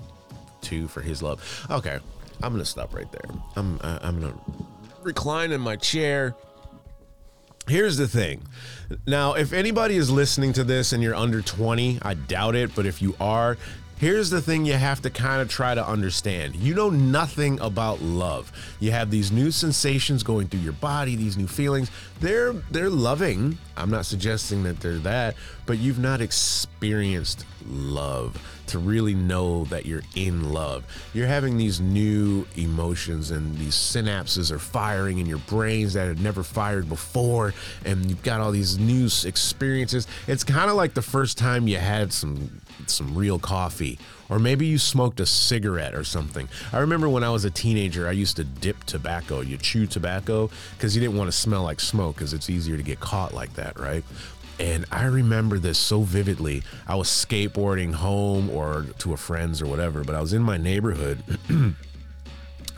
to 0.63 0.87
for 0.89 1.01
his 1.01 1.23
love. 1.23 1.67
Okay, 1.71 1.99
I'm 2.43 2.53
gonna 2.53 2.65
stop 2.65 2.95
right 2.95 3.11
there. 3.11 3.25
I'm 3.57 3.81
I'm 3.83 4.21
gonna 4.21 4.35
recline 5.03 5.53
in 5.53 5.61
my 5.61 5.77
chair. 5.77 6.35
Here's 7.69 7.99
the 7.99 8.09
thing. 8.09 8.43
Now, 9.07 9.35
if 9.35 9.53
anybody 9.53 9.97
is 9.97 10.11
listening 10.11 10.55
to 10.55 10.65
this 10.65 10.93
and 10.93 11.03
you're 11.03 11.15
under 11.15 11.43
20, 11.43 11.99
I 12.01 12.15
doubt 12.15 12.57
it, 12.57 12.75
but 12.75 12.87
if 12.87 13.03
you 13.03 13.15
are, 13.21 13.59
Here's 13.99 14.31
the 14.31 14.41
thing 14.41 14.65
you 14.65 14.75
have 14.75 15.03
to 15.03 15.11
kind 15.11 15.43
of 15.43 15.49
try 15.49 15.75
to 15.75 15.85
understand. 15.85 16.55
You 16.55 16.73
know 16.73 16.89
nothing 16.89 17.59
about 17.59 18.01
love. 18.01 18.53
You 18.79 18.93
have 18.93 19.11
these 19.11 19.33
new 19.33 19.51
sensations 19.51 20.23
going 20.23 20.47
through 20.47 20.61
your 20.61 20.75
body, 20.75 21.17
these 21.17 21.37
new 21.37 21.49
feelings. 21.49 21.91
They're 22.21 22.53
they're 22.71 22.91
loving. 22.91 23.59
I'm 23.77 23.91
not 23.91 24.07
suggesting 24.07 24.63
that 24.63 24.79
they're 24.79 24.99
that, 24.99 25.35
but 25.67 25.79
you've 25.79 25.99
not 25.99 26.21
experienced 26.21 27.45
love 27.67 28.41
to 28.69 28.79
really 28.79 29.15
know 29.15 29.65
that 29.67 29.87
you're 29.87 30.03
in 30.15 30.53
love. 30.53 30.85
You're 31.15 31.27
having 31.27 31.57
these 31.57 31.81
new 31.81 32.47
emotions 32.57 33.31
and 33.31 33.57
these 33.57 33.75
synapses 33.75 34.51
are 34.51 34.59
firing 34.59 35.19
in 35.19 35.27
your 35.27 35.39
brains 35.39 35.95
that 35.95 36.09
had 36.09 36.21
never 36.21 36.43
fired 36.43 36.89
before 36.89 37.55
and 37.85 38.09
you've 38.09 38.23
got 38.23 38.41
all 38.41 38.51
these 38.51 38.79
new 38.79 39.09
experiences. 39.25 40.07
It's 40.27 40.45
kind 40.45 40.71
of 40.71 40.77
like 40.77 40.95
the 40.95 41.03
first 41.03 41.39
time 41.39 41.69
you 41.69 41.79
had 41.79 42.13
some 42.13 42.61
some 42.87 43.15
real 43.17 43.39
coffee 43.39 43.99
or 44.29 44.39
maybe 44.39 44.67
you 44.67 44.79
smoked 44.79 45.21
a 45.21 45.27
cigarette 45.27 45.95
or 45.95 46.05
something. 46.05 46.49
I 46.73 46.79
remember 46.79 47.09
when 47.09 47.25
I 47.25 47.31
was 47.31 47.45
a 47.45 47.51
teenager, 47.51 48.07
I 48.07 48.13
used 48.13 48.37
to 48.37 48.45
dip 48.45 48.85
tobacco. 48.85 49.41
You 49.41 49.57
chew 49.57 49.87
tobacco 49.87 50.51
because 50.77 50.95
you 50.95 51.01
didn't 51.01 51.17
want 51.17 51.29
to 51.29 51.37
smell 51.37 51.63
like 51.63 51.81
smoke 51.81 52.17
because 52.17 52.33
it's 52.33 52.51
easier 52.51 52.77
to 52.77 52.83
get 52.83 53.01
caught 53.01 53.33
like 53.33 53.55
that, 53.55 53.79
right? 53.79 54.05
And 54.61 54.87
I 54.91 55.05
remember 55.05 55.59
this 55.59 55.79
so 55.79 56.03
vividly. 56.03 56.63
I 56.87 56.97
was 56.97 57.09
skateboarding 57.09 57.95
home 57.95 58.51
or 58.51 58.87
to 58.99 59.13
a 59.13 59.17
friend's 59.17 59.63
or 59.63 59.67
whatever, 59.67 60.03
but 60.03 60.15
I 60.15 60.21
was 60.21 60.33
in 60.33 60.43
my 60.43 60.57
neighborhood. 60.57 61.23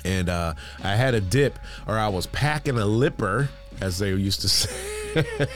and 0.04 0.28
uh, 0.28 0.54
I 0.82 0.96
had 0.96 1.14
a 1.14 1.20
dip, 1.20 1.58
or 1.86 1.98
I 1.98 2.08
was 2.08 2.26
packing 2.26 2.78
a 2.78 2.84
lipper, 2.84 3.48
as 3.80 3.98
they 3.98 4.10
used 4.10 4.42
to 4.42 4.48
say, 4.48 5.46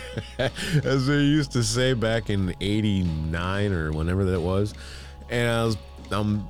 as 0.83 1.07
they 1.07 1.21
used 1.21 1.53
to 1.53 1.63
say 1.63 1.93
back 1.93 2.31
in 2.31 2.55
'89 2.61 3.73
or 3.73 3.93
whenever 3.93 4.25
that 4.25 4.41
was. 4.41 4.73
And 5.29 5.51
I 5.51 5.65
was, 5.65 5.77
I'm 6.11 6.49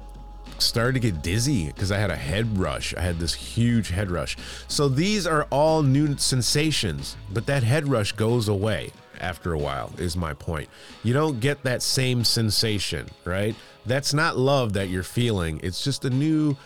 started 0.59 0.93
to 0.95 1.01
get 1.01 1.21
dizzy 1.21 1.67
because 1.67 1.91
I 1.91 1.99
had 1.99 2.11
a 2.11 2.17
head 2.17 2.59
rush. 2.59 2.95
I 2.95 3.01
had 3.01 3.19
this 3.19 3.35
huge 3.35 3.89
head 3.91 4.09
rush. 4.09 4.37
So 4.69 4.89
these 4.89 5.27
are 5.27 5.45
all 5.51 5.83
new 5.83 6.17
sensations, 6.17 7.17
but 7.33 7.47
that 7.47 7.65
head 7.65 7.89
rush 7.89 8.13
goes 8.13 8.49
away 8.49 8.93
after 9.21 9.53
a 9.53 9.59
while, 9.59 9.93
is 9.99 10.17
my 10.17 10.35
point. 10.35 10.69
You 11.03 11.13
don't 11.13 11.41
get 11.41 11.63
that 11.65 11.83
same 11.83 12.25
sensation, 12.25 13.09
right? 13.25 13.55
That's 13.87 14.15
not 14.15 14.37
love 14.37 14.73
that 14.75 14.89
you're 14.89 15.03
feeling. 15.03 15.61
It's 15.63 15.85
just 15.85 16.05
a 16.05 16.11
new 16.11 16.57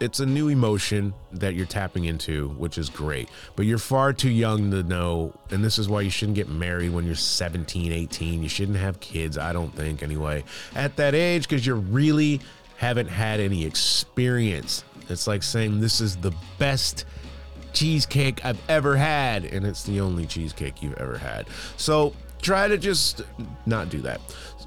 it's 0.00 0.18
a 0.18 0.26
new 0.26 0.48
emotion 0.48 1.12
that 1.32 1.54
you're 1.54 1.66
tapping 1.66 2.06
into, 2.06 2.48
which 2.50 2.78
is 2.78 2.88
great. 2.88 3.28
But 3.54 3.66
you're 3.66 3.78
far 3.78 4.14
too 4.14 4.30
young 4.30 4.70
to 4.70 4.82
know, 4.82 5.34
and 5.50 5.62
this 5.62 5.78
is 5.78 5.90
why 5.90 6.00
you 6.00 6.08
shouldn't 6.08 6.36
get 6.36 6.48
married 6.48 6.90
when 6.90 7.04
you're 7.04 7.14
17, 7.14 7.92
18. 7.92 8.42
You 8.42 8.48
shouldn't 8.48 8.78
have 8.78 8.98
kids, 9.00 9.36
I 9.36 9.52
don't 9.52 9.74
think, 9.76 10.02
anyway, 10.02 10.42
at 10.74 10.96
that 10.96 11.14
age, 11.14 11.46
because 11.46 11.66
you 11.66 11.74
really 11.74 12.40
haven't 12.78 13.08
had 13.08 13.40
any 13.40 13.66
experience. 13.66 14.84
It's 15.10 15.26
like 15.26 15.42
saying 15.42 15.80
this 15.80 16.00
is 16.00 16.16
the 16.16 16.32
best 16.58 17.04
cheesecake 17.72 18.44
I've 18.44 18.60
ever 18.68 18.96
had, 18.96 19.44
and 19.44 19.66
it's 19.66 19.84
the 19.84 20.00
only 20.00 20.26
cheesecake 20.26 20.82
you've 20.82 20.98
ever 20.98 21.18
had. 21.18 21.46
So 21.76 22.14
try 22.42 22.68
to 22.68 22.78
just 22.78 23.22
not 23.66 23.88
do 23.88 24.00
that. 24.02 24.20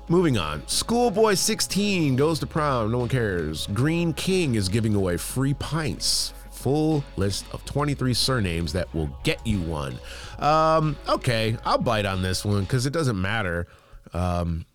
Moving 0.10 0.38
on. 0.38 0.68
Schoolboy 0.68 1.36
16 1.36 2.16
goes 2.16 2.40
to 2.40 2.48
prom. 2.48 2.92
No 2.92 3.00
one 3.00 3.10
cares. 3.10 3.68
Greene 3.68 4.14
King 4.14 4.56
is 4.56 4.68
giving 4.68 4.96
away 4.96 5.18
free 5.18 5.54
pints. 5.54 6.34
Full 6.52 7.04
list 7.16 7.46
of 7.54 7.64
23 7.66 8.14
surnames 8.14 8.74
that 8.74 8.94
will 8.94 9.10
get 9.24 9.46
you 9.46 9.62
one. 9.62 9.98
Um, 10.40 10.98
okay, 11.08 11.58
I'll 11.66 11.78
bite 11.78 12.06
on 12.06 12.22
this 12.22 12.44
one 12.44 12.62
because 12.62 12.86
it 12.86 12.94
doesn't 12.94 13.20
matter. 13.20 13.68
Um, 14.14 14.66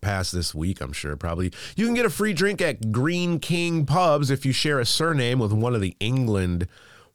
past 0.00 0.32
this 0.32 0.54
week, 0.54 0.80
I'm 0.80 0.92
sure, 0.92 1.16
probably. 1.16 1.52
You 1.76 1.86
can 1.86 1.94
get 1.94 2.04
a 2.04 2.10
free 2.10 2.32
drink 2.32 2.60
at 2.60 2.92
Greene 2.92 3.38
King 3.38 3.86
Pubs 3.86 4.30
if 4.30 4.44
you 4.44 4.52
share 4.52 4.80
a 4.80 4.86
surname 4.86 5.38
with 5.38 5.52
one 5.52 5.74
of 5.74 5.80
the 5.80 5.96
England 6.00 6.66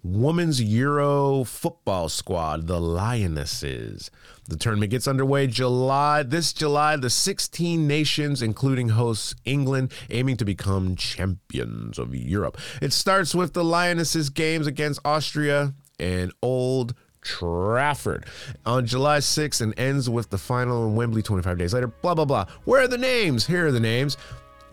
Women's 0.03 0.61
Euro 0.61 1.45
football 1.45 2.09
squad, 2.09 2.67
the 2.67 2.79
Lionesses. 2.79 4.11
The 4.49 4.57
tournament 4.57 4.91
gets 4.91 5.07
underway 5.07 5.47
July 5.47 6.23
this 6.23 6.51
July. 6.51 6.97
The 6.97 7.09
16 7.09 7.87
nations, 7.87 8.41
including 8.41 8.89
hosts 8.89 9.33
England, 9.45 9.93
aiming 10.09 10.35
to 10.37 10.45
become 10.45 10.97
champions 10.97 11.97
of 11.97 12.13
Europe. 12.13 12.57
It 12.81 12.91
starts 12.91 13.33
with 13.33 13.53
the 13.53 13.63
Lionesses 13.63 14.29
games 14.29 14.67
against 14.67 14.99
Austria 15.05 15.73
and 15.97 16.33
Old 16.41 16.95
Trafford 17.21 18.25
on 18.65 18.85
July 18.85 19.19
6th 19.19 19.61
and 19.61 19.77
ends 19.79 20.09
with 20.09 20.29
the 20.29 20.37
final 20.37 20.85
in 20.85 20.95
Wembley 20.95 21.21
25 21.21 21.57
days 21.57 21.73
later. 21.73 21.87
Blah, 21.87 22.15
blah, 22.15 22.25
blah. 22.25 22.45
Where 22.65 22.81
are 22.81 22.87
the 22.89 22.97
names? 22.97 23.47
Here 23.47 23.67
are 23.67 23.71
the 23.71 23.79
names. 23.79 24.17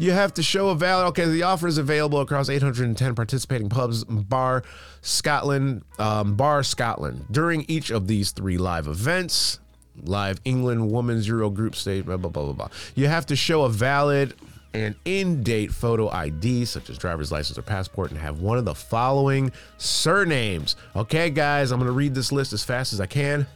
You 0.01 0.13
have 0.13 0.33
to 0.35 0.43
show 0.43 0.71
a 0.71 0.75
valid. 0.75 1.09
Okay, 1.09 1.27
the 1.27 1.43
offer 1.43 1.69
is 1.69 1.77
available 1.77 2.23
across 2.23 2.49
810 2.49 3.15
participating 3.15 3.69
pubs, 3.69 4.03
bar 4.05 4.63
Scotland, 5.03 5.83
um, 5.99 6.37
bar 6.37 6.63
Scotland. 6.63 7.27
During 7.31 7.67
each 7.69 7.91
of 7.91 8.07
these 8.07 8.31
three 8.31 8.57
live 8.57 8.87
events, 8.87 9.59
live 10.03 10.41
England 10.47 10.91
Women's 10.91 11.29
Euro 11.29 11.51
Group 11.51 11.77
Stage, 11.77 12.07
blah 12.07 12.17
blah 12.17 12.31
blah 12.31 12.45
blah 12.45 12.53
blah. 12.55 12.69
You 12.95 13.09
have 13.09 13.27
to 13.27 13.37
show 13.37 13.65
a 13.65 13.69
valid 13.69 14.33
and 14.73 14.95
in-date 15.05 15.71
photo 15.71 16.09
ID, 16.09 16.65
such 16.65 16.89
as 16.89 16.97
driver's 16.97 17.31
license 17.31 17.59
or 17.59 17.63
passport, 17.63 18.11
and 18.11 18.19
have 18.19 18.41
one 18.41 18.57
of 18.57 18.65
the 18.65 18.75
following 18.75 19.53
surnames. 19.77 20.77
Okay, 20.97 21.29
guys, 21.29 21.73
I'm 21.73 21.79
gonna 21.79 21.93
read 21.93 22.15
this 22.15 22.33
list 22.33 22.55
as 22.55 22.65
fast 22.65 22.95
as 22.95 23.03
I 23.03 23.07
can. 23.07 23.47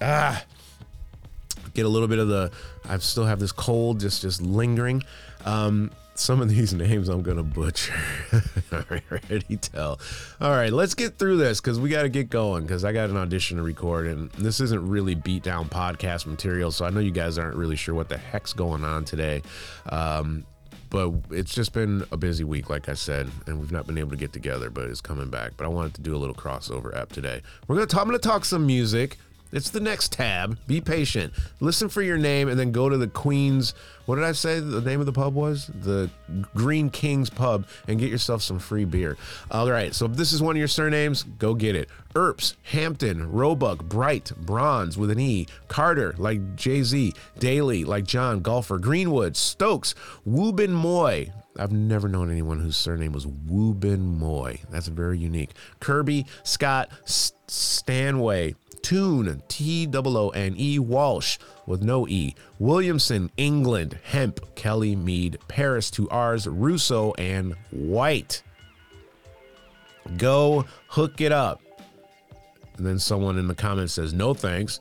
Ah, 0.00 0.44
get 1.74 1.86
a 1.86 1.88
little 1.88 2.08
bit 2.08 2.18
of 2.18 2.26
the. 2.26 2.50
I 2.88 2.98
still 2.98 3.26
have 3.26 3.38
this 3.38 3.52
cold, 3.52 4.00
just 4.00 4.22
just 4.22 4.42
lingering. 4.42 5.04
Um, 5.46 5.90
some 6.18 6.40
of 6.40 6.48
these 6.48 6.74
names 6.74 7.08
I'm 7.08 7.22
gonna 7.22 7.42
butcher. 7.42 7.94
Already 8.72 9.56
tell. 9.56 10.00
All 10.40 10.50
right, 10.50 10.72
let's 10.72 10.94
get 10.94 11.18
through 11.18 11.36
this 11.38 11.60
because 11.60 11.78
we 11.78 11.88
got 11.88 12.02
to 12.02 12.08
get 12.08 12.28
going 12.28 12.64
because 12.64 12.84
I 12.84 12.92
got 12.92 13.10
an 13.10 13.16
audition 13.16 13.56
to 13.56 13.62
record, 13.62 14.06
and 14.06 14.30
this 14.32 14.60
isn't 14.60 14.88
really 14.88 15.14
beat 15.14 15.42
down 15.42 15.68
podcast 15.68 16.26
material, 16.26 16.70
so 16.70 16.84
I 16.84 16.90
know 16.90 17.00
you 17.00 17.10
guys 17.10 17.38
aren't 17.38 17.56
really 17.56 17.76
sure 17.76 17.94
what 17.94 18.08
the 18.08 18.18
heck's 18.18 18.52
going 18.52 18.84
on 18.84 19.04
today. 19.04 19.42
Um, 19.88 20.44
but 20.88 21.12
it's 21.30 21.52
just 21.52 21.72
been 21.72 22.04
a 22.12 22.16
busy 22.16 22.44
week, 22.44 22.70
like 22.70 22.88
I 22.88 22.94
said, 22.94 23.28
and 23.46 23.58
we've 23.60 23.72
not 23.72 23.86
been 23.86 23.98
able 23.98 24.10
to 24.10 24.16
get 24.16 24.32
together. 24.32 24.70
But 24.70 24.84
it's 24.84 25.00
coming 25.00 25.30
back. 25.30 25.52
But 25.56 25.64
I 25.64 25.68
wanted 25.68 25.94
to 25.94 26.00
do 26.00 26.14
a 26.14 26.18
little 26.18 26.34
crossover 26.34 26.96
app 26.96 27.10
today. 27.12 27.42
We're 27.66 27.76
gonna 27.76 27.86
talk. 27.86 28.02
I'm 28.02 28.08
gonna 28.08 28.18
talk 28.18 28.44
some 28.44 28.66
music. 28.66 29.18
It's 29.52 29.70
the 29.70 29.80
next 29.80 30.12
tab. 30.12 30.58
Be 30.66 30.80
patient. 30.80 31.32
Listen 31.60 31.88
for 31.88 32.02
your 32.02 32.18
name 32.18 32.48
and 32.48 32.58
then 32.58 32.72
go 32.72 32.88
to 32.88 32.96
the 32.96 33.06
Queen's. 33.06 33.74
What 34.06 34.16
did 34.16 34.24
I 34.24 34.32
say 34.32 34.60
the 34.60 34.80
name 34.80 35.00
of 35.00 35.06
the 35.06 35.12
pub 35.12 35.34
was? 35.34 35.66
The 35.66 36.08
Greene 36.54 36.90
Kings 36.90 37.28
Pub 37.28 37.66
and 37.86 37.98
get 37.98 38.10
yourself 38.10 38.40
some 38.40 38.58
free 38.58 38.84
beer. 38.84 39.16
All 39.50 39.70
right. 39.70 39.94
So 39.94 40.06
if 40.06 40.12
this 40.12 40.32
is 40.32 40.40
one 40.40 40.56
of 40.56 40.58
your 40.58 40.68
surnames, 40.68 41.24
go 41.24 41.54
get 41.54 41.74
it. 41.76 41.88
Earps, 42.14 42.54
Hampton, 42.62 43.30
Roebuck, 43.32 43.84
Bright, 43.84 44.32
Bronze 44.38 44.96
with 44.96 45.10
an 45.10 45.20
E, 45.20 45.46
Carter, 45.68 46.14
like 46.16 46.56
Jay 46.56 46.82
Z, 46.82 47.12
Daly, 47.38 47.84
like 47.84 48.04
John, 48.04 48.40
Golfer, 48.40 48.78
Greenwood, 48.78 49.36
Stokes, 49.36 49.94
Wubben-Moy. 50.26 51.32
I've 51.58 51.72
never 51.72 52.08
known 52.08 52.30
anyone 52.30 52.60
whose 52.60 52.76
surname 52.76 53.12
was 53.12 53.26
Wubben-Moy. 53.26 54.60
That's 54.70 54.88
very 54.88 55.18
unique. 55.18 55.50
Kirby, 55.80 56.26
Scott, 56.42 56.90
Stanway, 57.04 58.54
Toone, 58.82 59.42
T 59.48 59.88
O 59.92 60.02
O 60.04 60.28
N 60.30 60.54
E, 60.56 60.78
Walsh 60.78 61.38
with 61.66 61.82
no 61.82 62.06
E, 62.08 62.34
Williamson, 62.58 63.30
England, 63.36 63.98
Hemp, 64.04 64.40
Kelly, 64.54 64.96
Mead, 64.96 65.38
Parris, 65.48 65.90
two 65.90 66.08
R's, 66.08 66.46
Russo, 66.46 67.12
and 67.18 67.54
White. 67.70 68.42
Go 70.16 70.64
hook 70.88 71.20
it 71.20 71.32
up. 71.32 71.60
And 72.76 72.86
then 72.86 72.98
someone 72.98 73.38
in 73.38 73.48
the 73.48 73.54
comments 73.54 73.94
says, 73.94 74.12
no 74.12 74.34
thanks. 74.34 74.80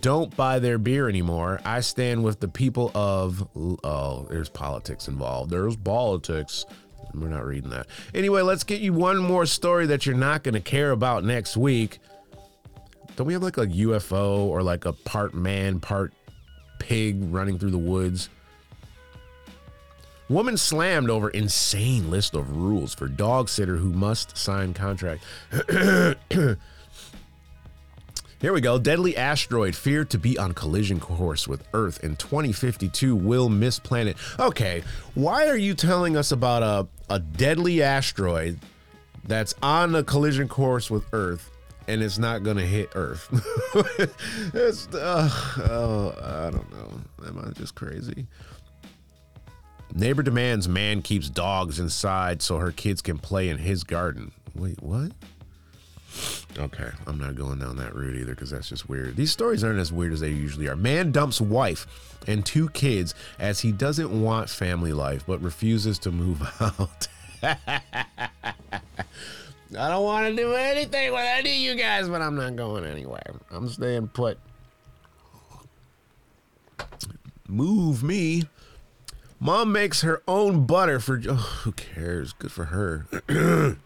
Don't 0.00 0.34
buy 0.36 0.58
their 0.58 0.78
beer 0.78 1.08
anymore. 1.08 1.60
I 1.64 1.80
stand 1.80 2.22
with 2.22 2.40
the 2.40 2.48
people 2.48 2.90
of. 2.94 3.48
Oh, 3.82 4.26
there's 4.28 4.48
politics 4.48 5.08
involved. 5.08 5.50
There's 5.50 5.76
politics. 5.76 6.66
We're 7.14 7.28
not 7.28 7.46
reading 7.46 7.70
that. 7.70 7.86
Anyway, 8.14 8.42
let's 8.42 8.62
get 8.62 8.80
you 8.80 8.92
one 8.92 9.16
more 9.16 9.46
story 9.46 9.86
that 9.86 10.04
you're 10.04 10.14
not 10.14 10.42
going 10.42 10.54
to 10.54 10.60
care 10.60 10.90
about 10.90 11.24
next 11.24 11.56
week. 11.56 11.98
Don't 13.16 13.26
we 13.26 13.32
have 13.32 13.42
like 13.42 13.56
a 13.56 13.66
UFO 13.66 14.40
or 14.40 14.62
like 14.62 14.84
a 14.84 14.92
part 14.92 15.32
man, 15.32 15.80
part 15.80 16.12
pig 16.78 17.18
running 17.32 17.58
through 17.58 17.70
the 17.70 17.78
woods? 17.78 18.28
Woman 20.28 20.56
slammed 20.56 21.08
over 21.08 21.30
insane 21.30 22.10
list 22.10 22.34
of 22.34 22.56
rules 22.56 22.94
for 22.94 23.06
dog 23.06 23.48
sitter 23.48 23.76
who 23.76 23.92
must 23.92 24.36
sign 24.36 24.74
contract. 24.74 25.22
Here 28.38 28.52
we 28.52 28.60
go. 28.60 28.78
Deadly 28.78 29.16
asteroid 29.16 29.74
feared 29.74 30.10
to 30.10 30.18
be 30.18 30.36
on 30.36 30.52
collision 30.52 31.00
course 31.00 31.48
with 31.48 31.66
Earth 31.72 32.04
in 32.04 32.16
2052 32.16 33.16
will 33.16 33.48
miss 33.48 33.78
planet. 33.78 34.16
Okay, 34.38 34.82
why 35.14 35.46
are 35.46 35.56
you 35.56 35.74
telling 35.74 36.16
us 36.16 36.32
about 36.32 36.62
a, 36.62 36.86
a 37.08 37.18
deadly 37.18 37.82
asteroid 37.82 38.58
that's 39.24 39.54
on 39.62 39.94
a 39.94 40.02
collision 40.02 40.48
course 40.48 40.90
with 40.90 41.04
Earth 41.12 41.50
and 41.88 42.02
it's 42.02 42.18
not 42.18 42.42
gonna 42.42 42.66
hit 42.66 42.90
Earth. 42.94 43.28
it's, 44.54 44.88
uh, 44.88 45.28
oh, 45.70 46.14
I 46.22 46.50
don't 46.50 46.70
know. 46.72 47.00
Am 47.26 47.38
I 47.38 47.50
just 47.52 47.74
crazy? 47.74 48.26
Neighbor 49.94 50.22
demands 50.22 50.68
man 50.68 51.00
keeps 51.00 51.30
dogs 51.30 51.78
inside 51.78 52.42
so 52.42 52.58
her 52.58 52.72
kids 52.72 53.00
can 53.00 53.18
play 53.18 53.48
in 53.48 53.58
his 53.58 53.84
garden. 53.84 54.32
Wait, 54.54 54.82
what? 54.82 55.12
Okay, 56.58 56.88
I'm 57.06 57.18
not 57.18 57.34
going 57.34 57.58
down 57.58 57.76
that 57.76 57.94
route 57.94 58.16
either 58.16 58.34
because 58.34 58.50
that's 58.50 58.68
just 58.68 58.88
weird. 58.88 59.16
These 59.16 59.30
stories 59.30 59.62
aren't 59.62 59.78
as 59.78 59.92
weird 59.92 60.12
as 60.12 60.20
they 60.20 60.30
usually 60.30 60.68
are. 60.68 60.76
Man 60.76 61.12
dumps 61.12 61.40
wife 61.40 61.86
and 62.26 62.44
two 62.44 62.68
kids 62.70 63.14
as 63.38 63.60
he 63.60 63.72
doesn't 63.72 64.22
want 64.22 64.48
family 64.48 64.92
life 64.92 65.24
but 65.26 65.42
refuses 65.42 65.98
to 66.00 66.10
move 66.10 66.42
out. 66.60 67.08
I 69.76 69.88
don't 69.88 70.04
want 70.04 70.28
to 70.28 70.36
do 70.36 70.52
anything 70.52 71.12
with 71.12 71.24
any 71.24 71.50
of 71.50 71.56
you 71.56 71.74
guys, 71.74 72.08
but 72.08 72.22
I'm 72.22 72.36
not 72.36 72.56
going 72.56 72.84
anywhere. 72.84 73.34
I'm 73.50 73.68
staying 73.68 74.08
put. 74.08 74.38
Move 77.48 78.02
me. 78.02 78.44
Mom 79.40 79.72
makes 79.72 80.02
her 80.02 80.22
own 80.28 80.66
butter 80.66 81.00
for. 81.00 81.20
Oh, 81.28 81.34
who 81.34 81.72
cares? 81.72 82.32
Good 82.32 82.52
for 82.52 82.66
her. 82.66 83.06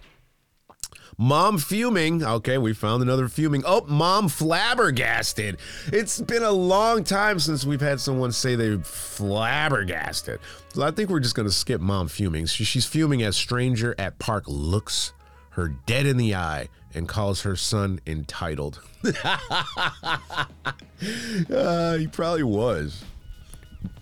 Mom 1.19 1.59
fuming. 1.59 2.25
Okay, 2.25 2.57
we 2.57 2.73
found 2.73 3.03
another 3.03 3.29
fuming. 3.29 3.63
Oh, 3.67 3.85
mom 3.87 4.31
flabbergasted. 4.31 5.59
It's 5.89 6.19
been 6.19 6.43
a 6.43 6.51
long 6.51 7.05
time 7.05 7.39
since 7.39 7.63
we've 7.63 7.83
had 7.83 8.01
someone 8.01 8.33
say 8.33 8.55
they 8.55 8.79
flabbergasted. 8.79 10.41
So 10.73 10.83
I 10.83 10.91
think 10.93 11.11
we're 11.11 11.21
just 11.21 11.35
going 11.35 11.47
to 11.47 11.53
skip 11.55 11.83
mom 11.83 12.09
fuming. 12.09 12.47
She's 12.47 12.87
fuming 12.87 13.23
as 13.23 13.37
stranger 13.37 13.95
at 13.99 14.19
park 14.19 14.45
looks 14.47 15.13
her 15.51 15.69
dead 15.69 16.07
in 16.07 16.17
the 16.17 16.35
eye 16.35 16.69
and 16.95 17.09
calls 17.09 17.43
her 17.43 17.57
son 17.57 18.01
entitled. 18.07 18.81
uh, 21.51 21.97
he 21.97 22.07
probably 22.07 22.43
was. 22.43 23.05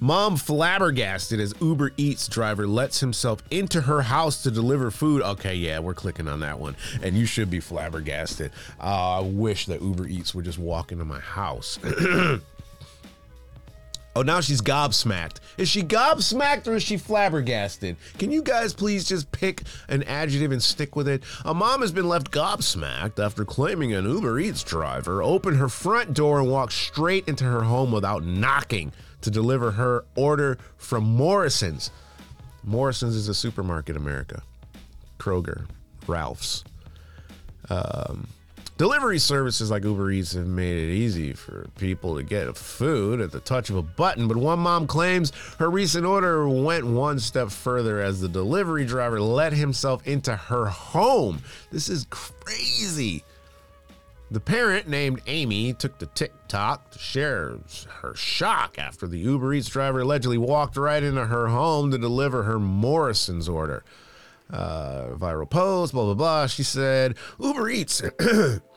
Mom 0.00 0.36
flabbergasted 0.36 1.38
as 1.40 1.54
Uber 1.60 1.92
Eats 1.96 2.28
driver 2.28 2.66
lets 2.66 3.00
himself 3.00 3.42
into 3.50 3.82
her 3.82 4.02
house 4.02 4.42
to 4.42 4.50
deliver 4.50 4.90
food. 4.90 5.22
Okay, 5.22 5.54
yeah, 5.54 5.78
we're 5.78 5.94
clicking 5.94 6.28
on 6.28 6.40
that 6.40 6.58
one. 6.58 6.76
And 7.02 7.16
you 7.16 7.26
should 7.26 7.50
be 7.50 7.60
flabbergasted. 7.60 8.50
Uh, 8.80 9.18
I 9.18 9.20
wish 9.20 9.66
that 9.66 9.82
Uber 9.82 10.08
Eats 10.08 10.34
would 10.34 10.44
just 10.44 10.58
walk 10.58 10.92
into 10.92 11.04
my 11.04 11.20
house. 11.20 11.78
Oh, 14.18 14.22
now 14.22 14.40
she's 14.40 14.60
gobsmacked. 14.60 15.36
Is 15.58 15.68
she 15.68 15.80
gobsmacked 15.80 16.66
or 16.66 16.74
is 16.74 16.82
she 16.82 16.96
flabbergasted? 16.96 17.94
Can 18.18 18.32
you 18.32 18.42
guys 18.42 18.74
please 18.74 19.08
just 19.08 19.30
pick 19.30 19.62
an 19.88 20.02
adjective 20.02 20.50
and 20.50 20.60
stick 20.60 20.96
with 20.96 21.06
it? 21.06 21.22
A 21.44 21.54
mom 21.54 21.82
has 21.82 21.92
been 21.92 22.08
left 22.08 22.32
gobsmacked 22.32 23.24
after 23.24 23.44
claiming 23.44 23.92
an 23.94 24.06
Uber 24.06 24.40
Eats 24.40 24.64
driver 24.64 25.22
opened 25.22 25.58
her 25.58 25.68
front 25.68 26.14
door 26.14 26.40
and 26.40 26.50
walked 26.50 26.72
straight 26.72 27.28
into 27.28 27.44
her 27.44 27.62
home 27.62 27.92
without 27.92 28.24
knocking 28.24 28.90
to 29.20 29.30
deliver 29.30 29.70
her 29.70 30.04
order 30.16 30.58
from 30.78 31.04
Morrison's. 31.04 31.92
Morrison's 32.64 33.14
is 33.14 33.28
a 33.28 33.34
supermarket 33.34 33.94
in 33.94 34.02
America. 34.02 34.42
Kroger, 35.20 35.68
Ralph's. 36.08 36.64
Um, 37.70 38.26
Delivery 38.78 39.18
services 39.18 39.72
like 39.72 39.82
Uber 39.82 40.12
Eats 40.12 40.34
have 40.34 40.46
made 40.46 40.76
it 40.76 40.92
easy 40.92 41.32
for 41.32 41.66
people 41.78 42.14
to 42.14 42.22
get 42.22 42.56
food 42.56 43.20
at 43.20 43.32
the 43.32 43.40
touch 43.40 43.70
of 43.70 43.76
a 43.76 43.82
button, 43.82 44.28
but 44.28 44.36
one 44.36 44.60
mom 44.60 44.86
claims 44.86 45.32
her 45.58 45.68
recent 45.68 46.06
order 46.06 46.48
went 46.48 46.86
one 46.86 47.18
step 47.18 47.50
further 47.50 48.00
as 48.00 48.20
the 48.20 48.28
delivery 48.28 48.84
driver 48.84 49.20
let 49.20 49.52
himself 49.52 50.06
into 50.06 50.36
her 50.36 50.66
home. 50.66 51.42
This 51.72 51.88
is 51.88 52.06
crazy. 52.08 53.24
The 54.30 54.38
parent, 54.38 54.86
named 54.86 55.22
Amy, 55.26 55.72
took 55.72 55.98
to 55.98 56.06
TikTok 56.06 56.92
to 56.92 56.98
share 57.00 57.58
her 58.00 58.14
shock 58.14 58.78
after 58.78 59.08
the 59.08 59.18
Uber 59.18 59.54
Eats 59.54 59.68
driver 59.68 60.02
allegedly 60.02 60.38
walked 60.38 60.76
right 60.76 61.02
into 61.02 61.26
her 61.26 61.48
home 61.48 61.90
to 61.90 61.98
deliver 61.98 62.44
her 62.44 62.60
Morrison's 62.60 63.48
order. 63.48 63.82
Uh, 64.50 65.08
viral 65.14 65.50
post, 65.50 65.92
blah, 65.92 66.04
blah, 66.04 66.14
blah. 66.14 66.46
She 66.46 66.62
said, 66.62 67.16
Uber 67.40 67.68
Eats 67.68 68.02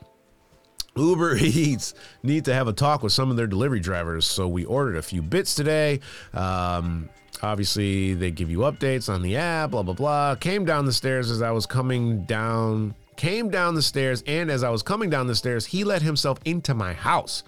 Uber 0.96 1.36
Eats 1.40 1.94
need 2.22 2.44
to 2.44 2.54
have 2.54 2.68
a 2.68 2.72
talk 2.72 3.02
with 3.02 3.12
some 3.12 3.30
of 3.30 3.36
their 3.36 3.46
delivery 3.46 3.80
drivers. 3.80 4.26
So 4.26 4.48
we 4.48 4.64
ordered 4.64 4.96
a 4.96 5.02
few 5.02 5.22
bits 5.22 5.54
today. 5.54 6.00
Um, 6.34 7.08
obviously, 7.42 8.14
they 8.14 8.30
give 8.30 8.50
you 8.50 8.58
updates 8.58 9.12
on 9.12 9.22
the 9.22 9.36
app, 9.36 9.70
blah, 9.70 9.82
blah, 9.82 9.94
blah. 9.94 10.34
Came 10.36 10.64
down 10.64 10.84
the 10.84 10.92
stairs 10.92 11.30
as 11.30 11.42
I 11.42 11.50
was 11.50 11.66
coming 11.66 12.24
down, 12.24 12.94
came 13.16 13.50
down 13.50 13.74
the 13.74 13.82
stairs, 13.82 14.22
and 14.26 14.50
as 14.50 14.62
I 14.62 14.70
was 14.70 14.82
coming 14.82 15.10
down 15.10 15.26
the 15.26 15.34
stairs, 15.34 15.66
he 15.66 15.84
let 15.84 16.02
himself 16.02 16.38
into 16.44 16.74
my 16.74 16.92
house. 16.92 17.42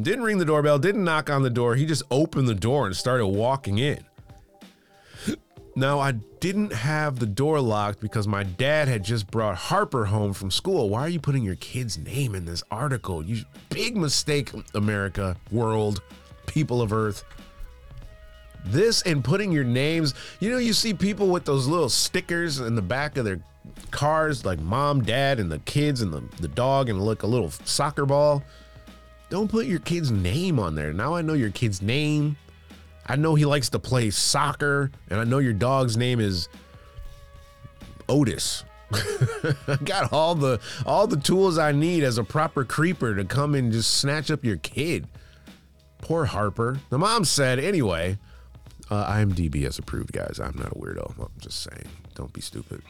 Didn't 0.00 0.24
ring 0.24 0.38
the 0.38 0.46
doorbell, 0.46 0.78
didn't 0.78 1.04
knock 1.04 1.28
on 1.28 1.42
the 1.42 1.50
door. 1.50 1.74
He 1.74 1.84
just 1.84 2.02
opened 2.10 2.48
the 2.48 2.54
door 2.54 2.86
and 2.86 2.96
started 2.96 3.26
walking 3.26 3.78
in. 3.78 4.02
Now, 5.80 5.98
I 5.98 6.12
didn't 6.12 6.74
have 6.74 7.18
the 7.18 7.24
door 7.24 7.58
locked 7.58 8.02
because 8.02 8.28
my 8.28 8.42
dad 8.42 8.86
had 8.86 9.02
just 9.02 9.30
brought 9.30 9.56
Harper 9.56 10.04
home 10.04 10.34
from 10.34 10.50
school. 10.50 10.90
Why 10.90 11.00
are 11.00 11.08
you 11.08 11.18
putting 11.18 11.42
your 11.42 11.54
kid's 11.54 11.96
name 11.96 12.34
in 12.34 12.44
this 12.44 12.62
article? 12.70 13.24
You 13.24 13.46
big 13.70 13.96
mistake, 13.96 14.50
America, 14.74 15.38
world, 15.50 16.02
people 16.46 16.82
of 16.82 16.92
Earth. 16.92 17.24
This 18.66 19.00
and 19.06 19.24
putting 19.24 19.50
your 19.52 19.64
names, 19.64 20.12
you 20.38 20.50
know, 20.50 20.58
you 20.58 20.74
see 20.74 20.92
people 20.92 21.28
with 21.28 21.46
those 21.46 21.66
little 21.66 21.88
stickers 21.88 22.60
in 22.60 22.74
the 22.74 22.82
back 22.82 23.16
of 23.16 23.24
their 23.24 23.40
cars, 23.90 24.44
like 24.44 24.58
mom, 24.58 25.02
dad, 25.02 25.40
and 25.40 25.50
the 25.50 25.60
kids 25.60 26.02
and 26.02 26.12
the, 26.12 26.22
the 26.42 26.48
dog, 26.48 26.90
and 26.90 27.02
like 27.02 27.22
a 27.22 27.26
little 27.26 27.48
soccer 27.64 28.04
ball. 28.04 28.42
Don't 29.30 29.50
put 29.50 29.64
your 29.64 29.80
kid's 29.80 30.10
name 30.10 30.58
on 30.58 30.74
there. 30.74 30.92
Now 30.92 31.14
I 31.14 31.22
know 31.22 31.32
your 31.32 31.48
kid's 31.48 31.80
name. 31.80 32.36
I 33.10 33.16
know 33.16 33.34
he 33.34 33.44
likes 33.44 33.70
to 33.70 33.80
play 33.80 34.10
soccer, 34.10 34.92
and 35.08 35.18
I 35.18 35.24
know 35.24 35.38
your 35.38 35.52
dog's 35.52 35.96
name 35.96 36.20
is 36.20 36.48
Otis. 38.08 38.62
Got 39.84 40.12
all 40.12 40.36
the 40.36 40.60
all 40.86 41.08
the 41.08 41.16
tools 41.16 41.58
I 41.58 41.72
need 41.72 42.04
as 42.04 42.18
a 42.18 42.24
proper 42.24 42.64
creeper 42.64 43.16
to 43.16 43.24
come 43.24 43.56
and 43.56 43.72
just 43.72 43.96
snatch 43.96 44.30
up 44.30 44.44
your 44.44 44.58
kid. 44.58 45.08
Poor 45.98 46.24
Harper. 46.26 46.78
The 46.90 46.98
mom 46.98 47.24
said, 47.24 47.58
anyway, 47.58 48.16
uh, 48.90 49.12
IMDb 49.12 49.64
has 49.64 49.78
approved, 49.78 50.12
guys. 50.12 50.38
I'm 50.40 50.56
not 50.56 50.68
a 50.68 50.76
weirdo. 50.76 51.18
I'm 51.18 51.32
just 51.40 51.64
saying. 51.64 51.88
Don't 52.14 52.32
be 52.32 52.40
stupid. 52.40 52.80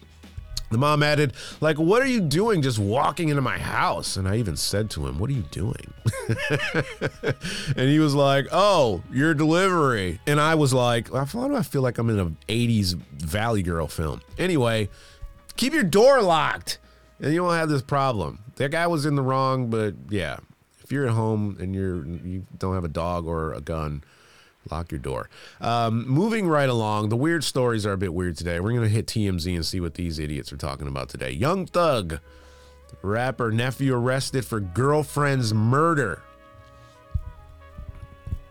The 0.71 0.79
mom 0.79 1.03
added, 1.03 1.33
like, 1.61 1.79
what 1.79 2.01
are 2.01 2.07
you 2.07 2.21
doing 2.21 2.63
just 2.63 2.79
walking 2.79 3.29
into 3.29 3.43
my 3.43 3.59
house? 3.59 4.17
And 4.17 4.29
I 4.29 4.37
even 4.37 4.57
said 4.57 4.89
to 4.91 5.07
him, 5.07 5.19
what 5.19 5.29
are 5.29 5.33
you 5.33 5.45
doing? 5.51 5.93
and 7.77 7.89
he 7.89 7.99
was 7.99 8.15
like, 8.15 8.47
oh, 8.53 9.03
your 9.11 9.35
delivery. 9.35 10.21
And 10.29 10.41
I 10.41 10.55
was 10.55 10.73
like, 10.73 11.09
why 11.09 11.25
do 11.25 11.57
I 11.57 11.63
feel 11.63 11.83
like 11.83 11.99
I'm 11.99 12.09
in 12.09 12.21
an 12.21 12.37
80s 12.49 12.95
Valley 12.95 13.63
Girl 13.63 13.89
film? 13.89 14.21
Anyway, 14.39 14.89
keep 15.57 15.73
your 15.73 15.83
door 15.83 16.23
locked 16.23 16.79
and 17.21 17.35
you 17.35 17.43
won't 17.43 17.57
have 17.57 17.69
this 17.69 17.83
problem. 17.83 18.39
That 18.57 18.71
guy 18.71 18.87
was 18.87 19.07
in 19.07 19.15
the 19.15 19.23
wrong, 19.23 19.71
but 19.71 19.95
yeah, 20.09 20.39
if 20.83 20.93
you're 20.93 21.07
at 21.07 21.13
home 21.13 21.57
and 21.61 21.75
you're 21.75 22.05
you 22.07 22.47
don't 22.59 22.75
have 22.75 22.85
a 22.85 22.89
dog 22.89 23.27
or 23.27 23.53
a 23.53 23.61
gun, 23.61 24.03
Lock 24.71 24.93
your 24.93 24.99
door. 24.99 25.31
Um, 25.61 26.07
moving 26.07 26.47
right 26.47 26.69
along, 26.69 27.09
the 27.09 27.17
weird 27.17 27.45
stories 27.45 27.87
are 27.87 27.93
a 27.93 27.97
bit 27.99 28.13
weird 28.13 28.37
today. 28.37 28.61
We're 28.61 28.73
going 28.73 28.83
to 28.83 28.89
hit 28.89 29.07
TMZ 29.07 29.55
and 29.55 29.65
see 29.65 29.81
what 29.81 29.95
these 29.95 30.19
idiots 30.19 30.53
are 30.53 30.57
talking 30.59 30.87
about 30.87 31.09
today. 31.09 31.31
Young 31.31 31.67
Thug, 31.67 32.21
rapper 33.03 33.51
nephew 33.51 33.95
arrested 33.95 34.45
for 34.45 34.61
girlfriend's 34.61 35.55
murder. 35.55 36.23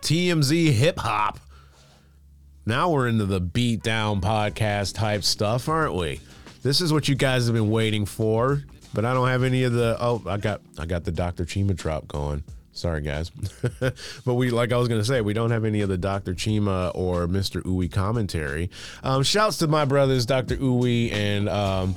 TMZ 0.02 0.72
hip 0.72 0.98
hop. 0.98 1.38
Now 2.66 2.90
we're 2.90 3.08
into 3.08 3.26
the 3.26 3.40
beat 3.40 3.82
down 3.82 4.20
podcast 4.20 4.94
type 4.94 5.24
stuff, 5.24 5.68
aren't 5.68 5.94
we? 5.94 6.20
This 6.62 6.80
is 6.80 6.92
what 6.92 7.08
you 7.08 7.14
guys 7.14 7.46
have 7.46 7.54
been 7.54 7.70
waiting 7.70 8.04
for, 8.04 8.62
but 8.92 9.04
I 9.04 9.14
don't 9.14 9.28
have 9.28 9.42
any 9.42 9.62
of 9.62 9.72
the. 9.72 9.96
Oh, 9.98 10.22
I 10.26 10.36
got 10.36 10.60
I 10.78 10.86
got 10.86 11.04
the 11.04 11.12
Dr. 11.12 11.44
Chima 11.44 11.74
drop 11.74 12.06
going. 12.06 12.44
Sorry, 12.72 13.00
guys. 13.00 13.30
but 13.80 14.34
we, 14.34 14.50
like 14.50 14.72
I 14.72 14.76
was 14.76 14.88
going 14.88 15.00
to 15.00 15.04
say, 15.04 15.20
we 15.20 15.32
don't 15.32 15.50
have 15.50 15.64
any 15.64 15.80
of 15.80 15.88
the 15.88 15.98
Dr. 15.98 16.34
Chima 16.34 16.92
or 16.94 17.26
Mr. 17.26 17.62
Uwe 17.62 17.90
commentary. 17.90 18.70
Um, 19.02 19.22
shouts 19.22 19.58
to 19.58 19.68
my 19.68 19.84
brothers, 19.84 20.24
Dr. 20.24 20.56
Uwe 20.56 21.12
and 21.12 21.48
um, 21.48 21.94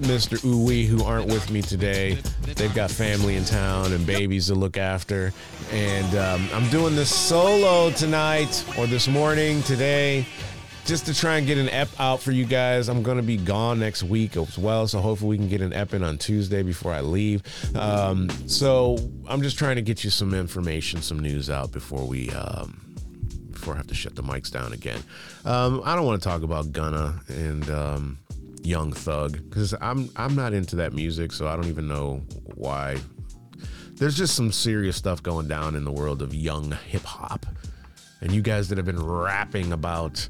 Mr. 0.00 0.38
Uwe, 0.44 0.86
who 0.86 1.02
aren't 1.02 1.26
with 1.26 1.50
me 1.50 1.62
today. 1.62 2.18
They've 2.42 2.74
got 2.74 2.90
family 2.90 3.36
in 3.36 3.44
town 3.44 3.92
and 3.92 4.06
babies 4.06 4.46
to 4.46 4.54
look 4.54 4.76
after. 4.76 5.32
And 5.72 6.16
um, 6.16 6.48
I'm 6.54 6.68
doing 6.70 6.94
this 6.94 7.14
solo 7.14 7.90
tonight 7.90 8.64
or 8.78 8.86
this 8.86 9.08
morning, 9.08 9.62
today 9.62 10.24
just 10.88 11.04
to 11.04 11.12
try 11.12 11.36
and 11.36 11.46
get 11.46 11.58
an 11.58 11.68
ep 11.68 11.88
out 12.00 12.18
for 12.18 12.32
you 12.32 12.46
guys. 12.46 12.88
I'm 12.88 13.02
to 13.02 13.22
be 13.22 13.36
gone 13.36 13.78
next 13.78 14.02
week 14.02 14.38
as 14.38 14.56
well, 14.56 14.88
so 14.88 15.00
hopefully 15.00 15.28
we 15.28 15.36
can 15.36 15.46
get 15.46 15.60
an 15.60 15.74
ep 15.74 15.92
in 15.92 16.02
on 16.02 16.16
Tuesday 16.16 16.62
before 16.62 16.94
I 16.94 17.02
leave. 17.02 17.42
Um, 17.76 18.30
so 18.48 18.96
I'm 19.28 19.42
just 19.42 19.58
trying 19.58 19.76
to 19.76 19.82
get 19.82 20.02
you 20.02 20.08
some 20.08 20.32
information, 20.32 21.02
some 21.02 21.18
news 21.18 21.50
out 21.50 21.72
before 21.72 22.06
we. 22.06 22.30
Um, 22.30 22.84
before 23.50 23.74
I 23.74 23.76
have 23.76 23.88
to 23.88 23.94
shut 23.94 24.14
the 24.14 24.22
mics 24.22 24.50
down 24.50 24.72
again, 24.72 25.02
um, 25.44 25.82
I 25.84 25.94
don't 25.94 26.06
want 26.06 26.22
to 26.22 26.26
talk 26.26 26.42
about 26.42 26.72
Gunna 26.72 27.20
and 27.28 27.68
um, 27.68 28.18
Young 28.62 28.92
Thug 28.92 29.32
because 29.32 29.74
I'm 29.82 30.08
I'm 30.16 30.34
not 30.34 30.54
into 30.54 30.76
that 30.76 30.94
music, 30.94 31.32
so 31.32 31.48
I 31.48 31.54
don't 31.54 31.66
even 31.66 31.86
know 31.86 32.22
why. 32.54 32.96
There's 33.96 34.16
just 34.16 34.34
some 34.34 34.52
serious 34.52 34.96
stuff 34.96 35.22
going 35.22 35.48
down 35.48 35.74
in 35.74 35.84
the 35.84 35.92
world 35.92 36.22
of 36.22 36.34
young 36.34 36.72
hip 36.86 37.02
hop, 37.02 37.44
and 38.22 38.32
you 38.32 38.40
guys 38.40 38.68
that 38.70 38.78
have 38.78 38.86
been 38.86 39.04
rapping 39.04 39.72
about 39.72 40.26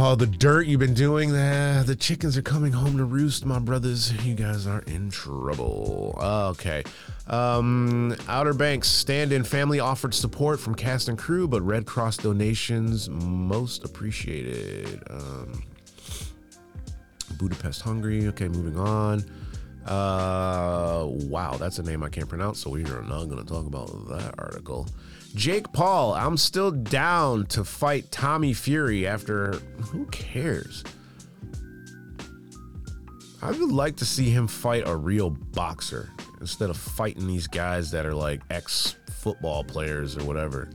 Oh, 0.00 0.14
the 0.14 0.28
dirt 0.28 0.68
you've 0.68 0.78
been 0.78 0.94
doing. 0.94 1.32
there. 1.32 1.82
the 1.82 1.96
chickens 1.96 2.38
are 2.38 2.42
coming 2.42 2.72
home 2.72 2.98
to 2.98 3.04
roost, 3.04 3.44
my 3.44 3.58
brothers. 3.58 4.12
You 4.24 4.36
guys 4.36 4.64
are 4.64 4.82
in 4.82 5.10
trouble. 5.10 6.16
Okay. 6.22 6.84
Um, 7.26 8.14
Outer 8.28 8.54
Banks 8.54 8.88
stand 8.88 9.32
in 9.32 9.42
family 9.42 9.80
offered 9.80 10.14
support 10.14 10.60
from 10.60 10.76
cast 10.76 11.08
and 11.08 11.18
crew, 11.18 11.48
but 11.48 11.62
Red 11.62 11.84
Cross 11.84 12.18
donations 12.18 13.08
most 13.08 13.84
appreciated. 13.84 15.02
Um, 15.10 15.64
Budapest 17.36 17.82
Hungary. 17.82 18.28
Okay, 18.28 18.46
moving 18.46 18.78
on. 18.78 19.24
Uh, 19.84 21.06
wow, 21.08 21.56
that's 21.58 21.80
a 21.80 21.82
name 21.82 22.04
I 22.04 22.08
can't 22.08 22.28
pronounce, 22.28 22.60
so 22.60 22.70
we 22.70 22.84
are 22.84 23.02
not 23.02 23.24
going 23.24 23.44
to 23.44 23.52
talk 23.52 23.66
about 23.66 23.88
that 24.10 24.36
article. 24.38 24.86
Jake 25.34 25.72
Paul, 25.72 26.14
I'm 26.14 26.36
still 26.36 26.70
down 26.70 27.46
to 27.46 27.64
fight 27.64 28.10
Tommy 28.10 28.52
Fury 28.52 29.06
after. 29.06 29.52
Who 29.92 30.06
cares? 30.06 30.84
I 33.40 33.52
would 33.52 33.70
like 33.70 33.96
to 33.96 34.04
see 34.04 34.30
him 34.30 34.48
fight 34.48 34.82
a 34.86 34.96
real 34.96 35.30
boxer 35.30 36.10
instead 36.40 36.70
of 36.70 36.76
fighting 36.76 37.26
these 37.26 37.46
guys 37.46 37.90
that 37.92 38.04
are 38.04 38.14
like 38.14 38.40
ex 38.50 38.96
football 39.10 39.62
players 39.62 40.16
or 40.16 40.24
whatever. 40.24 40.68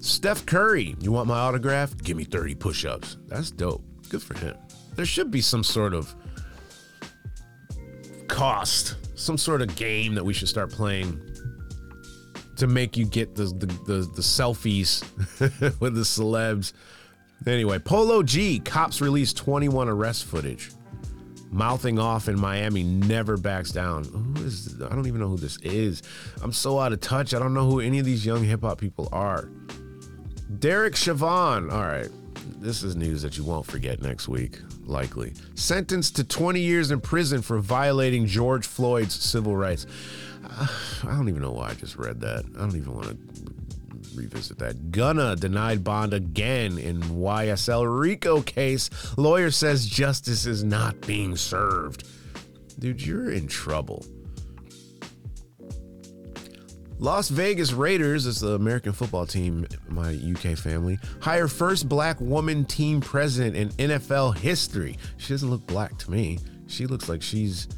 Steph 0.00 0.46
Curry, 0.46 0.96
you 1.00 1.12
want 1.12 1.28
my 1.28 1.38
autograph? 1.38 1.96
Give 1.98 2.16
me 2.16 2.24
30 2.24 2.54
push 2.54 2.84
ups. 2.84 3.18
That's 3.26 3.50
dope. 3.50 3.84
Good 4.08 4.22
for 4.22 4.38
him. 4.38 4.56
There 4.94 5.04
should 5.04 5.30
be 5.30 5.40
some 5.42 5.62
sort 5.62 5.92
of 5.92 6.14
cost, 8.28 8.96
some 9.14 9.36
sort 9.36 9.60
of 9.60 9.74
game 9.76 10.14
that 10.14 10.24
we 10.24 10.32
should 10.32 10.48
start 10.48 10.70
playing 10.70 11.20
to 12.58 12.66
make 12.66 12.96
you 12.96 13.04
get 13.04 13.34
the 13.34 13.44
the, 13.44 13.66
the, 13.66 14.10
the 14.14 14.22
selfies 14.22 15.02
with 15.80 15.94
the 15.94 16.02
celebs. 16.02 16.72
Anyway, 17.46 17.78
Polo 17.78 18.22
G 18.22 18.58
cops 18.58 19.00
released 19.00 19.36
21 19.36 19.88
arrest 19.88 20.24
footage. 20.24 20.70
Mouthing 21.50 21.98
off 21.98 22.28
in 22.28 22.38
Miami 22.38 22.82
never 22.82 23.36
backs 23.36 23.70
down. 23.70 24.04
Who 24.04 24.44
is? 24.44 24.80
I 24.82 24.88
don't 24.90 25.06
even 25.06 25.20
know 25.20 25.28
who 25.28 25.38
this 25.38 25.56
is. 25.62 26.02
I'm 26.42 26.52
so 26.52 26.78
out 26.78 26.92
of 26.92 27.00
touch. 27.00 27.32
I 27.32 27.38
don't 27.38 27.54
know 27.54 27.68
who 27.68 27.80
any 27.80 27.98
of 27.98 28.04
these 28.04 28.26
young 28.26 28.44
hip 28.44 28.60
hop 28.62 28.78
people 28.78 29.08
are. 29.12 29.48
Derek 30.58 30.94
Chauvin. 30.94 31.70
All 31.70 31.86
right. 31.86 32.08
This 32.60 32.82
is 32.82 32.96
news 32.96 33.22
that 33.22 33.38
you 33.38 33.44
won't 33.44 33.64
forget 33.64 34.02
next 34.02 34.28
week, 34.28 34.58
likely. 34.84 35.32
Sentenced 35.54 36.16
to 36.16 36.24
20 36.24 36.60
years 36.60 36.90
in 36.90 37.00
prison 37.00 37.40
for 37.40 37.60
violating 37.60 38.26
George 38.26 38.66
Floyd's 38.66 39.14
civil 39.14 39.56
rights. 39.56 39.86
I 40.50 41.10
don't 41.10 41.28
even 41.28 41.42
know 41.42 41.52
why 41.52 41.70
I 41.70 41.74
just 41.74 41.96
read 41.96 42.20
that. 42.20 42.44
I 42.56 42.58
don't 42.58 42.76
even 42.76 42.94
want 42.94 43.08
to 43.08 43.54
revisit 44.14 44.58
that. 44.58 44.90
Gunna 44.90 45.36
denied 45.36 45.84
bond 45.84 46.12
again 46.14 46.78
in 46.78 47.00
YSL 47.02 48.00
Rico 48.00 48.42
case. 48.42 48.90
Lawyer 49.16 49.50
says 49.50 49.86
justice 49.86 50.46
is 50.46 50.64
not 50.64 51.00
being 51.02 51.36
served. 51.36 52.06
Dude, 52.78 53.04
you're 53.04 53.30
in 53.30 53.48
trouble. 53.48 54.04
Las 57.00 57.28
Vegas 57.28 57.72
Raiders, 57.72 58.26
is 58.26 58.40
the 58.40 58.54
American 58.54 58.92
football 58.92 59.24
team, 59.24 59.66
my 59.88 60.14
UK 60.14 60.58
family, 60.58 60.98
hire 61.20 61.46
first 61.46 61.88
black 61.88 62.20
woman 62.20 62.64
team 62.64 63.00
president 63.00 63.54
in 63.54 63.90
NFL 63.90 64.36
history. 64.36 64.98
She 65.16 65.32
doesn't 65.32 65.48
look 65.48 65.64
black 65.66 65.96
to 65.98 66.10
me. 66.10 66.40
She 66.66 66.86
looks 66.86 67.08
like 67.08 67.22
she's 67.22 67.68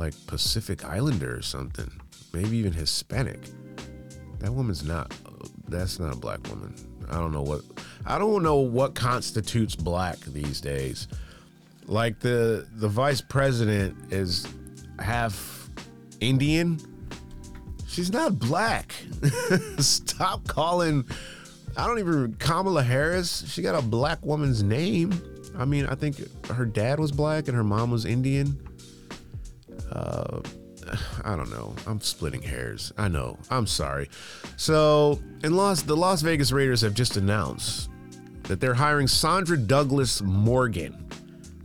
like 0.00 0.14
Pacific 0.26 0.84
Islander 0.84 1.36
or 1.36 1.42
something, 1.42 1.90
maybe 2.32 2.56
even 2.56 2.72
Hispanic. 2.72 3.38
That 4.38 4.52
woman's 4.52 4.82
not. 4.82 5.14
That's 5.68 6.00
not 6.00 6.12
a 6.12 6.16
black 6.16 6.42
woman. 6.48 6.74
I 7.10 7.18
don't 7.18 7.32
know 7.32 7.42
what. 7.42 7.60
I 8.06 8.18
don't 8.18 8.42
know 8.42 8.56
what 8.56 8.94
constitutes 8.94 9.76
black 9.76 10.18
these 10.20 10.60
days. 10.60 11.06
Like 11.86 12.18
the 12.18 12.66
the 12.76 12.88
vice 12.88 13.20
president 13.20 14.12
is 14.12 14.48
half 14.98 15.68
Indian. 16.20 16.80
She's 17.86 18.10
not 18.10 18.38
black. 18.38 18.94
Stop 19.78 20.46
calling. 20.48 21.04
I 21.76 21.86
don't 21.86 21.98
even 21.98 22.34
Kamala 22.38 22.82
Harris. 22.82 23.44
She 23.52 23.60
got 23.60 23.74
a 23.74 23.82
black 23.82 24.24
woman's 24.24 24.62
name. 24.62 25.12
I 25.58 25.66
mean, 25.66 25.84
I 25.84 25.94
think 25.94 26.16
her 26.46 26.64
dad 26.64 26.98
was 26.98 27.12
black 27.12 27.48
and 27.48 27.56
her 27.56 27.64
mom 27.64 27.90
was 27.90 28.06
Indian. 28.06 28.58
Uh, 29.90 30.40
I, 31.24 31.36
don't 31.36 31.50
know. 31.50 31.74
I'm 31.86 32.00
splitting 32.00 32.42
hairs. 32.42 32.92
I 32.96 33.08
know. 33.08 33.38
I'm 33.50 33.66
sorry. 33.66 34.08
So, 34.56 35.20
in 35.42 35.56
Las, 35.56 35.82
the 35.82 35.96
Las 35.96 36.22
Vegas 36.22 36.52
Raiders 36.52 36.80
have 36.80 36.94
just 36.94 37.16
announced 37.16 37.90
that 38.44 38.60
they're 38.60 38.74
hiring 38.74 39.06
Sandra 39.06 39.56
Douglass 39.56 40.20
Morgan 40.22 41.06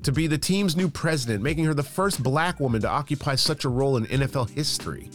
to 0.03 0.11
be 0.11 0.27
the 0.27 0.37
team's 0.37 0.77
new 0.77 0.87
president, 0.89 1.41
making 1.41 1.65
her 1.65 1.73
the 1.73 1.81
first 1.81 2.21
black 2.21 2.59
woman 2.59 2.81
to 2.81 2.87
occupy 2.87 3.33
such 3.33 3.65
a 3.65 3.69
role 3.69 3.97
in 3.97 4.05
NFL 4.05 4.51
history. 4.51 5.09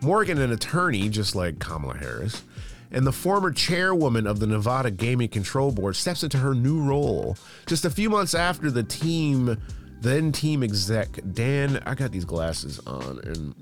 Morgan, 0.00 0.40
an 0.40 0.52
attorney 0.52 1.10
just 1.10 1.34
like 1.34 1.58
Kamala 1.58 1.98
Harris, 1.98 2.42
and 2.90 3.06
the 3.06 3.12
former 3.12 3.52
chairwoman 3.52 4.26
of 4.26 4.40
the 4.40 4.46
Nevada 4.46 4.90
Gaming 4.90 5.28
Control 5.28 5.70
Board 5.70 5.94
steps 5.94 6.22
into 6.22 6.38
her 6.38 6.54
new 6.54 6.80
role 6.80 7.36
just 7.66 7.84
a 7.84 7.90
few 7.90 8.08
months 8.08 8.34
after 8.34 8.70
the 8.70 8.82
team, 8.82 9.60
then 10.00 10.32
team 10.32 10.62
exec 10.62 11.08
Dan, 11.32 11.82
I 11.86 11.94
got 11.94 12.10
these 12.12 12.24
glasses 12.24 12.80
on 12.86 13.20
and 13.24 13.54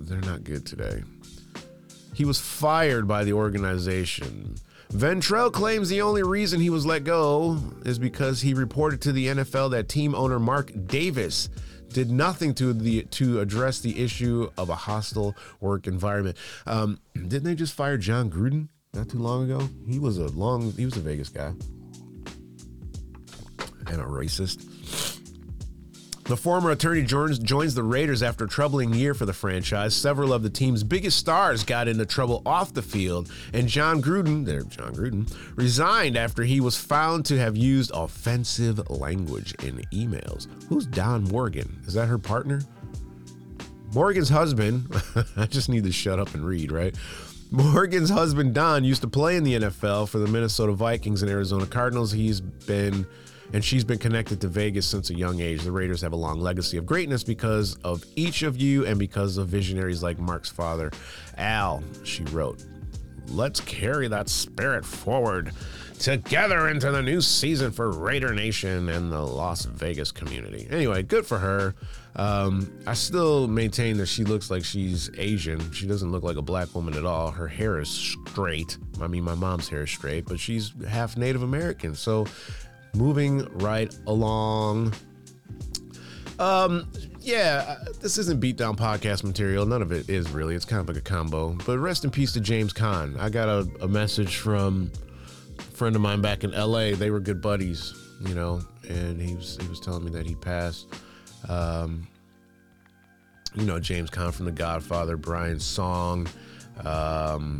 they're 0.00 0.20
not 0.20 0.44
good 0.44 0.66
today. 0.66 1.02
He 2.14 2.24
was 2.24 2.40
fired 2.40 3.06
by 3.06 3.24
the 3.24 3.32
organization 3.32 4.56
Ventrelle 4.92 5.52
claims 5.52 5.90
the 5.90 6.00
only 6.00 6.22
reason 6.22 6.60
he 6.60 6.70
was 6.70 6.86
let 6.86 7.04
go 7.04 7.58
is 7.84 7.98
because 7.98 8.40
he 8.40 8.54
reported 8.54 9.02
to 9.02 9.12
the 9.12 9.26
NFL 9.26 9.72
that 9.72 9.88
team 9.88 10.14
owner 10.14 10.38
Mark 10.38 10.72
Davis 10.86 11.50
did 11.90 12.10
nothing 12.10 12.54
to 12.54 12.72
the 12.72 13.02
to 13.02 13.40
address 13.40 13.80
the 13.80 14.02
issue 14.02 14.50
of 14.56 14.70
a 14.70 14.74
hostile 14.74 15.36
work 15.60 15.86
environment. 15.86 16.36
Um, 16.66 17.00
didn't 17.14 17.44
they 17.44 17.54
just 17.54 17.74
fire 17.74 17.98
Jon 17.98 18.30
Gruden 18.30 18.68
not 18.94 19.10
too 19.10 19.18
long 19.18 19.50
ago? 19.50 19.68
He 19.86 19.98
was 19.98 20.16
a 20.16 20.28
long 20.28 20.72
he 20.72 20.86
was 20.86 20.96
a 20.96 21.00
Vegas 21.00 21.28
guy 21.28 21.52
and 23.86 24.00
a 24.00 24.04
racist. 24.04 24.64
The 26.28 26.36
former 26.36 26.72
attorney 26.72 27.04
joins, 27.04 27.74
the 27.74 27.82
Raiders 27.82 28.22
after 28.22 28.44
a 28.44 28.48
troubling 28.48 28.92
year 28.92 29.14
for 29.14 29.24
the 29.24 29.32
franchise. 29.32 29.94
Several 29.94 30.34
of 30.34 30.42
the 30.42 30.50
team's 30.50 30.84
biggest 30.84 31.16
stars 31.16 31.64
got 31.64 31.88
into 31.88 32.04
trouble 32.04 32.42
off 32.44 32.74
the 32.74 32.82
field, 32.82 33.32
and 33.54 33.66
Jon 33.66 34.02
Gruden, 34.02 34.44
there, 34.44 34.62
Jon 34.64 34.94
Gruden, 34.94 35.34
resigned 35.56 36.18
after 36.18 36.42
he 36.42 36.60
was 36.60 36.76
found 36.76 37.24
to 37.24 37.38
have 37.38 37.56
used 37.56 37.92
offensive 37.94 38.90
language 38.90 39.54
in 39.62 39.78
emails. 39.90 40.48
Who's 40.68 40.84
Don 40.84 41.24
Morgan? 41.24 41.80
Is 41.86 41.94
that 41.94 42.08
her 42.08 42.18
partner? 42.18 42.60
Morgan's 43.94 44.28
husband, 44.28 44.86
I 45.38 45.46
just 45.46 45.70
need 45.70 45.84
to 45.84 45.92
shut 45.92 46.18
up 46.18 46.34
and 46.34 46.44
read, 46.44 46.70
right? 46.70 46.94
Morgan's 47.50 48.10
husband, 48.10 48.52
Don, 48.52 48.84
used 48.84 49.00
to 49.00 49.08
play 49.08 49.36
in 49.36 49.44
the 49.44 49.54
NFL 49.54 50.10
for 50.10 50.18
the 50.18 50.26
Minnesota 50.26 50.72
Vikings 50.72 51.22
and 51.22 51.30
Arizona 51.30 51.64
Cardinals. 51.64 52.12
He's 52.12 52.42
been 52.42 53.06
and 53.52 53.64
she's 53.64 53.84
been 53.84 53.98
connected 53.98 54.40
to 54.40 54.48
Vegas 54.48 54.86
since 54.86 55.10
a 55.10 55.14
young 55.14 55.40
age. 55.40 55.62
The 55.62 55.72
Raiders 55.72 56.00
have 56.02 56.12
a 56.12 56.16
long 56.16 56.40
legacy 56.40 56.76
of 56.76 56.86
greatness 56.86 57.24
because 57.24 57.76
of 57.84 58.04
each 58.16 58.42
of 58.42 58.56
you 58.56 58.86
and 58.86 58.98
because 58.98 59.38
of 59.38 59.48
visionaries 59.48 60.02
like 60.02 60.18
Mark's 60.18 60.50
father, 60.50 60.90
Al, 61.36 61.82
she 62.04 62.24
wrote. 62.24 62.64
Let's 63.28 63.60
carry 63.60 64.08
that 64.08 64.28
spirit 64.28 64.84
forward 64.84 65.52
together 65.98 66.68
into 66.68 66.90
the 66.90 67.02
new 67.02 67.20
season 67.20 67.72
for 67.72 67.90
Raider 67.90 68.32
Nation 68.32 68.88
and 68.88 69.12
the 69.12 69.20
Las 69.20 69.64
Vegas 69.64 70.12
community. 70.12 70.66
Anyway, 70.70 71.02
good 71.02 71.26
for 71.26 71.38
her. 71.38 71.74
Um, 72.16 72.72
I 72.86 72.94
still 72.94 73.46
maintain 73.46 73.96
that 73.98 74.06
she 74.06 74.24
looks 74.24 74.50
like 74.50 74.64
she's 74.64 75.10
Asian. 75.18 75.72
She 75.72 75.86
doesn't 75.86 76.10
look 76.10 76.22
like 76.22 76.36
a 76.36 76.42
black 76.42 76.74
woman 76.74 76.94
at 76.94 77.04
all. 77.04 77.30
Her 77.30 77.46
hair 77.48 77.78
is 77.78 77.88
straight. 77.88 78.78
I 79.00 79.06
mean, 79.06 79.24
my 79.24 79.34
mom's 79.34 79.68
hair 79.68 79.82
is 79.82 79.90
straight, 79.90 80.26
but 80.26 80.40
she's 80.40 80.72
half 80.88 81.16
Native 81.16 81.42
American. 81.42 81.94
So 81.94 82.26
moving 82.94 83.46
right 83.58 83.94
along. 84.06 84.94
Um, 86.38 86.88
yeah, 87.20 87.64
uh, 87.68 87.92
this 88.00 88.16
isn't 88.16 88.40
beatdown 88.40 88.76
podcast 88.76 89.24
material. 89.24 89.66
None 89.66 89.82
of 89.82 89.92
it 89.92 90.08
is 90.08 90.30
really. 90.30 90.54
It's 90.54 90.64
kind 90.64 90.80
of 90.80 90.88
like 90.88 90.96
a 90.96 91.02
combo. 91.02 91.56
But 91.66 91.78
rest 91.78 92.04
in 92.04 92.10
peace 92.10 92.32
to 92.32 92.40
James 92.40 92.72
Caan. 92.72 93.18
I 93.18 93.28
got 93.28 93.48
a, 93.48 93.68
a 93.82 93.88
message 93.88 94.36
from 94.36 94.90
a 95.58 95.62
friend 95.62 95.96
of 95.96 96.02
mine 96.02 96.20
back 96.20 96.44
in 96.44 96.52
LA. 96.52 96.92
They 96.92 97.10
were 97.10 97.20
good 97.20 97.42
buddies, 97.42 97.92
you 98.26 98.34
know, 98.34 98.60
and 98.88 99.20
he 99.20 99.34
was 99.34 99.58
he 99.60 99.68
was 99.68 99.80
telling 99.80 100.04
me 100.04 100.10
that 100.12 100.26
he 100.26 100.34
passed. 100.36 100.86
Um, 101.48 102.06
you 103.54 103.64
know, 103.64 103.80
James 103.80 104.10
Caan 104.10 104.32
from 104.32 104.46
The 104.46 104.52
Godfather, 104.52 105.16
Brian's 105.16 105.64
song, 105.64 106.28
um, 106.84 107.58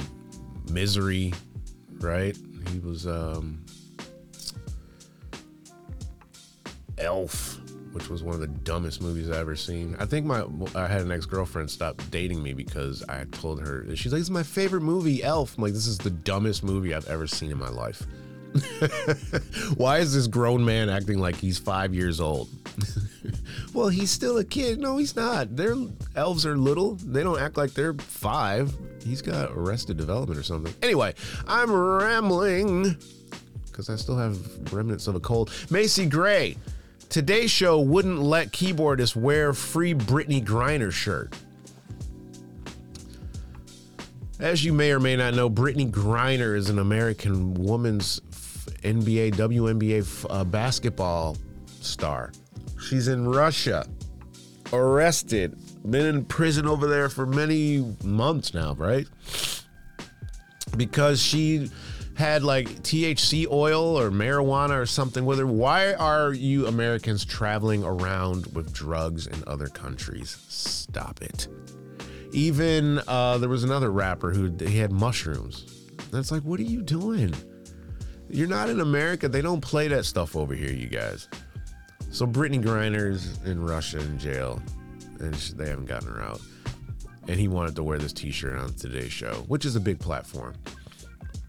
Misery, 0.71 1.33
right? 2.01 2.37
He 2.73 2.79
was 2.79 3.07
um, 3.07 3.64
Elf, 6.99 7.61
which 7.93 8.09
was 8.09 8.23
one 8.23 8.35
of 8.35 8.41
the 8.41 8.47
dumbest 8.47 9.01
movies 9.01 9.31
I've 9.31 9.37
ever 9.37 9.57
seen. 9.57 9.97
I 9.99 10.07
think 10.07 10.27
my 10.27 10.45
I 10.75 10.87
had 10.87 11.03
an 11.03 11.13
ex 11.13 11.27
girlfriend 11.27 11.71
stop 11.71 12.01
dating 12.11 12.43
me 12.43 12.53
because 12.53 13.05
I 13.09 13.25
told 13.33 13.61
her 13.61 13.85
she's 13.97 14.13
like, 14.13 14.21
"This 14.21 14.27
is 14.27 14.31
my 14.31 14.43
favorite 14.43 14.83
movie, 14.83 15.23
Elf." 15.23 15.57
I'm 15.57 15.65
like, 15.65 15.73
"This 15.73 15.87
is 15.87 15.99
the 15.99 16.11
dumbest 16.11 16.63
movie 16.63 16.95
I've 16.95 17.09
ever 17.09 17.27
seen 17.27 17.51
in 17.51 17.59
my 17.59 17.71
life." 17.71 18.07
Why 19.77 19.99
is 19.99 20.15
this 20.15 20.27
grown 20.27 20.65
man 20.65 20.89
acting 20.89 21.19
like 21.19 21.37
he's 21.37 21.59
five 21.59 21.95
years 21.95 22.21
old? 22.21 22.49
well, 23.75 23.89
he's 23.89 24.11
still 24.11 24.39
a 24.39 24.45
kid. 24.45 24.81
No, 24.81 24.97
he's 24.97 25.17
not. 25.17 25.55
Their 25.55 25.75
elves 26.17 26.47
are 26.47 26.57
little. 26.57 26.95
They 26.95 27.23
don't 27.23 27.41
act 27.41 27.57
like 27.57 27.75
they're 27.75 27.95
five. 27.95 28.75
He's 29.05 29.23
got 29.23 29.51
arrested 29.53 29.97
development 29.97 30.39
or 30.39 30.43
something. 30.43 30.75
Anyway, 30.83 31.15
I'm 31.47 31.71
rambling 31.73 32.97
because 33.67 33.91
I 33.91 33.97
still 33.97 34.17
have 34.17 34.73
remnants 34.73 35.07
of 35.07 35.15
a 35.15 35.21
cold. 35.21 35.51
Macy 35.71 36.07
Gray 36.07 36.57
Today's 37.09 37.51
Show 37.51 37.81
wouldn't 37.81 38.21
let 38.21 38.53
keyboardists 38.53 39.16
wear 39.16 39.55
free 39.55 39.94
Brittney 39.94 40.44
Griner 40.44 40.92
shirt. 40.92 41.35
As 44.38 44.62
you 44.62 44.75
may 44.75 44.92
or 44.92 45.01
may 45.01 45.16
not 45.16 45.33
know, 45.35 45.49
Brittney 45.49 45.90
Griner 45.90 46.55
is 46.55 46.68
an 46.68 46.79
American 46.79 47.55
woman's 47.55 48.21
NBA, 48.83 49.35
WNBA 49.37 50.27
uh, 50.29 50.44
basketball 50.44 51.38
star. 51.81 52.31
She's 52.79 53.09
in 53.09 53.27
Russia, 53.27 53.87
arrested, 54.75 55.59
been 55.90 56.05
in 56.05 56.27
prison 56.27 56.66
over 56.66 56.87
there 56.87 57.09
for 57.09 57.25
many 57.25 57.97
months 58.05 58.53
now, 58.53 58.75
right? 58.75 59.07
Because 60.77 61.23
she 61.23 61.71
had 62.19 62.43
like 62.43 62.67
THC 62.83 63.47
oil 63.49 63.97
or 63.97 64.11
marijuana 64.11 64.77
or 64.77 64.87
something 64.87 65.25
with 65.25 65.39
her. 65.39 65.47
Why 65.47 65.95
are 65.95 66.33
you 66.33 66.67
Americans 66.67 67.25
traveling 67.25 67.85
around 67.85 68.47
with 68.55 68.73
drugs 68.73 69.29
in 69.29 69.45
other 69.47 69.69
countries? 69.69 70.37
Stop 70.49 71.23
it. 71.23 71.47
Even 72.33 73.01
uh, 73.07 73.39
there 73.39 73.49
was 73.49 73.63
another 73.63 73.93
rapper 73.93 74.33
who 74.33 74.53
he 74.67 74.79
had 74.79 74.91
mushrooms. 74.91 75.87
That's 76.11 76.33
like, 76.33 76.43
what 76.43 76.59
are 76.59 76.65
you 76.65 76.83
doing? 76.83 77.33
You're 78.29 78.49
not 78.49 78.69
in 78.69 78.81
America. 78.81 79.29
They 79.29 79.41
don't 79.41 79.61
play 79.61 79.87
that 79.87 80.05
stuff 80.05 80.35
over 80.35 80.55
here, 80.55 80.73
you 80.73 80.89
guys. 80.89 81.29
So 82.11 82.27
Brittney 82.27 82.61
Griner's 82.61 83.39
in 83.45 83.65
Russia 83.65 84.01
in 84.01 84.19
jail, 84.19 84.61
and 85.21 85.35
they 85.35 85.69
haven't 85.69 85.87
gotten 85.87 86.09
her 86.09 86.21
out. 86.21 86.41
And 87.29 87.39
he 87.39 87.47
wanted 87.47 87.77
to 87.77 87.85
wear 87.85 87.99
this 87.99 88.13
T-shirt 88.13 88.59
on 88.59 88.75
today's 88.75 89.13
show, 89.13 89.45
which 89.47 89.65
is 89.65 89.77
a 89.77 89.81
big 89.81 90.01
platform. 90.01 90.55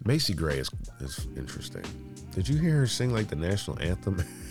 Macy 0.05 0.33
Gray 0.33 0.59
is, 0.59 0.69
is 0.99 1.27
interesting. 1.35 1.83
Did 2.31 2.47
you 2.47 2.57
hear 2.57 2.77
her 2.77 2.87
sing 2.87 3.11
like 3.13 3.27
the 3.27 3.35
national 3.35 3.79
anthem? 3.81 4.23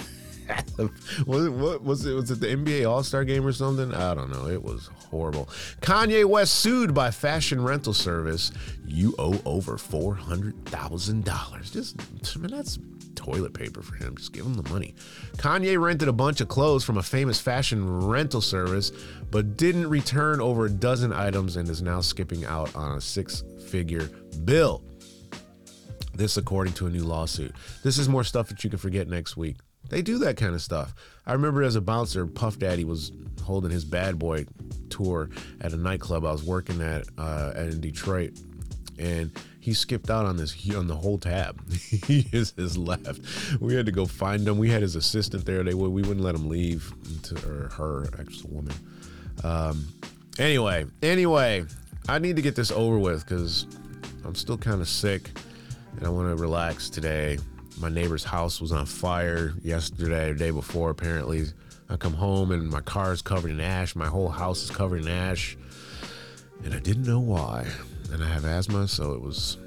was 1.27 1.47
it 1.47 1.53
what 1.53 1.83
was 1.83 2.07
it 2.07 2.15
was 2.15 2.31
it 2.31 2.41
the 2.41 2.47
NBA 2.47 2.89
All 2.89 3.03
Star 3.03 3.25
game 3.25 3.47
or 3.47 3.53
something? 3.53 3.95
I 3.95 4.15
don't 4.15 4.31
know. 4.31 4.49
It 4.49 4.63
was 4.63 4.91
horrible. 5.11 5.47
Kanye 5.81 6.25
West 6.25 6.55
sued 6.55 6.95
by 6.95 7.11
fashion 7.11 7.63
rental 7.63 7.93
service. 7.93 8.53
You 8.87 9.15
owe 9.19 9.41
over 9.45 9.77
four 9.77 10.15
hundred 10.15 10.65
thousand 10.67 11.25
dollars. 11.25 11.71
Just 11.71 12.01
I 12.35 12.39
mean 12.39 12.51
that's 12.51 12.79
toilet 13.15 13.53
paper 13.53 13.83
for 13.83 13.97
him. 13.97 14.17
Just 14.17 14.33
give 14.33 14.47
him 14.47 14.55
the 14.55 14.69
money. 14.71 14.95
Kanye 15.37 15.81
rented 15.81 16.09
a 16.09 16.13
bunch 16.13 16.41
of 16.41 16.49
clothes 16.49 16.85
from 16.85 16.99
a 16.99 17.03
famous 17.03 17.41
fashion 17.41 18.07
rental 18.07 18.41
service, 18.41 18.93
but 19.31 19.57
didn't 19.57 19.89
return 19.89 20.41
over 20.41 20.67
a 20.67 20.71
dozen 20.71 21.13
items 21.13 21.57
and 21.57 21.69
is 21.69 21.83
now 21.83 22.01
skipping 22.01 22.45
out 22.45 22.75
on 22.75 22.97
a 22.97 23.01
six 23.01 23.43
figure 23.67 24.09
bill. 24.45 24.83
This, 26.19 26.37
according 26.37 26.73
to 26.75 26.87
a 26.87 26.91
new 26.91 27.05
lawsuit. 27.05 27.55
This 27.85 27.97
is 27.97 28.09
more 28.09 28.25
stuff 28.25 28.49
that 28.49 28.65
you 28.65 28.71
can 28.71 28.81
forget 28.81 29.07
next 29.07 29.37
week. 29.37 29.59
They 29.89 30.03
do 30.03 30.19
that 30.19 30.37
kind 30.37 30.53
of 30.53 30.61
stuff. 30.61 30.93
I 31.25 31.33
remember 31.33 31.63
as 31.63 31.77
a 31.77 31.81
bouncer, 31.81 32.27
Puff 32.27 32.59
Daddy 32.59 32.83
was 32.83 33.13
holding 33.41 33.71
his 33.71 33.85
Bad 33.85 34.19
Boy 34.19 34.45
tour 34.91 35.31
at 35.61 35.73
a 35.73 35.77
nightclub 35.77 36.25
I 36.25 36.33
was 36.33 36.43
working 36.43 36.83
at 36.83 37.05
uh, 37.19 37.53
in 37.57 37.81
Detroit, 37.81 38.33
and 38.99 39.31
he 39.61 39.73
skipped 39.73 40.11
out 40.11 40.27
on 40.27 40.37
this 40.37 40.57
on 40.75 40.89
the 40.89 40.97
whole 40.97 41.19
tab. 41.19 41.65
he 41.73 42.27
is 42.33 42.53
his 42.57 42.77
left. 42.77 43.21
We 43.61 43.77
had 43.77 43.87
to 43.87 43.93
go 43.93 44.05
find 44.05 44.47
him. 44.47 44.59
We 44.59 44.71
had 44.71 44.83
his 44.83 44.97
assistant 44.97 45.47
there. 45.47 45.63
They 45.63 45.75
we 45.75 46.03
wouldn't 46.03 46.23
let 46.23 46.35
him 46.35 46.49
leave 46.49 46.93
to 47.23 47.37
or 47.49 47.69
her 47.69 48.09
actual 48.19 48.51
woman. 48.51 48.75
Um, 49.45 49.87
anyway, 50.37 50.85
anyway, 51.01 51.65
I 52.09 52.19
need 52.19 52.35
to 52.35 52.43
get 52.43 52.57
this 52.57 52.73
over 52.73 52.99
with 52.99 53.25
because 53.25 53.67
I'm 54.25 54.35
still 54.35 54.59
kind 54.59 54.81
of 54.81 54.89
sick 54.89 55.31
and 55.99 56.07
I 56.07 56.11
want 56.11 56.29
to 56.29 56.41
relax 56.41 56.89
today. 56.89 57.39
My 57.81 57.89
neighbor's 57.89 58.23
house 58.23 58.61
was 58.61 58.71
on 58.71 58.87
fire 58.87 59.53
yesterday, 59.65 60.31
or 60.31 60.35
day 60.35 60.51
before, 60.53 60.91
apparently. 60.91 61.47
I 61.91 61.97
come 61.97 62.13
home 62.13 62.53
and 62.53 62.71
my 62.71 62.81
car 62.81 63.13
is 63.13 63.21
covered 63.21 63.51
in 63.51 63.61
ash. 63.61 63.97
My 63.97 64.07
whole 64.07 64.29
house 64.29 64.63
is 64.63 64.71
covered 64.71 65.03
in 65.03 65.09
ash. 65.09 65.57
And 66.65 66.73
I 66.73 66.79
didn't 66.79 67.05
know 67.05 67.19
why. 67.19 67.67
And 68.13 68.23
I 68.23 68.29
have 68.29 68.45
asthma, 68.45 68.87
so 68.87 69.13
it 69.13 69.21
was 69.21 69.59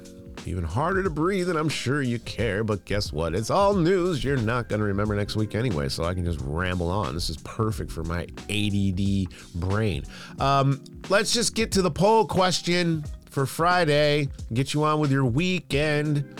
even 0.46 0.64
harder 0.64 1.02
to 1.02 1.10
breathe, 1.10 1.50
and 1.50 1.58
I'm 1.58 1.68
sure 1.68 2.00
you 2.00 2.18
care. 2.20 2.64
But 2.64 2.86
guess 2.86 3.12
what? 3.12 3.34
It's 3.34 3.50
all 3.50 3.74
news 3.74 4.24
you're 4.24 4.38
not 4.38 4.68
going 4.68 4.80
to 4.80 4.86
remember 4.86 5.14
next 5.14 5.36
week 5.36 5.54
anyway, 5.54 5.90
so 5.90 6.04
I 6.04 6.14
can 6.14 6.24
just 6.24 6.40
ramble 6.40 6.90
on. 6.90 7.14
This 7.14 7.28
is 7.28 7.36
perfect 7.38 7.92
for 7.92 8.04
my 8.04 8.22
ADD 8.48 9.60
brain. 9.60 10.04
Um, 10.40 10.82
let's 11.10 11.34
just 11.34 11.54
get 11.54 11.72
to 11.72 11.82
the 11.82 11.90
poll 11.90 12.26
question 12.26 13.04
for 13.32 13.46
Friday, 13.46 14.28
get 14.52 14.74
you 14.74 14.84
on 14.84 15.00
with 15.00 15.10
your 15.10 15.24
weekend. 15.24 16.38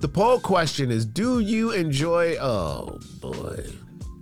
The 0.00 0.08
poll 0.08 0.38
question 0.38 0.90
is 0.90 1.06
Do 1.06 1.40
you 1.40 1.72
enjoy, 1.72 2.36
oh 2.36 3.00
boy, 3.20 3.64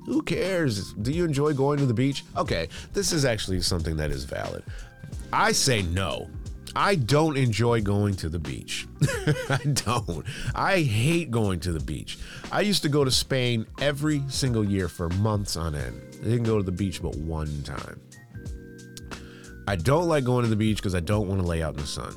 who 0.06 0.22
cares? 0.22 0.92
Do 0.94 1.10
you 1.10 1.24
enjoy 1.24 1.52
going 1.52 1.78
to 1.80 1.86
the 1.86 1.92
beach? 1.92 2.24
Okay, 2.36 2.68
this 2.92 3.12
is 3.12 3.24
actually 3.24 3.60
something 3.60 3.96
that 3.96 4.12
is 4.12 4.24
valid. 4.24 4.62
I 5.32 5.50
say 5.50 5.82
no. 5.82 6.30
I 6.76 6.94
don't 6.94 7.36
enjoy 7.36 7.80
going 7.80 8.14
to 8.16 8.28
the 8.28 8.38
beach. 8.38 8.86
I 9.48 9.58
don't. 9.64 10.24
I 10.54 10.82
hate 10.82 11.30
going 11.30 11.58
to 11.60 11.72
the 11.72 11.80
beach. 11.80 12.18
I 12.52 12.60
used 12.60 12.82
to 12.82 12.88
go 12.88 13.02
to 13.02 13.10
Spain 13.10 13.66
every 13.80 14.22
single 14.28 14.62
year 14.62 14.88
for 14.88 15.08
months 15.08 15.56
on 15.56 15.74
end. 15.74 16.00
I 16.20 16.24
didn't 16.24 16.44
go 16.44 16.58
to 16.58 16.62
the 16.62 16.72
beach 16.72 17.02
but 17.02 17.16
one 17.16 17.62
time. 17.62 18.00
I 19.66 19.76
don't 19.76 20.08
like 20.08 20.24
going 20.24 20.44
to 20.44 20.50
the 20.50 20.56
beach 20.56 20.76
because 20.76 20.94
I 20.94 21.00
don't 21.00 21.28
want 21.28 21.40
to 21.40 21.46
lay 21.46 21.62
out 21.62 21.74
in 21.74 21.80
the 21.80 21.86
sun. 21.86 22.14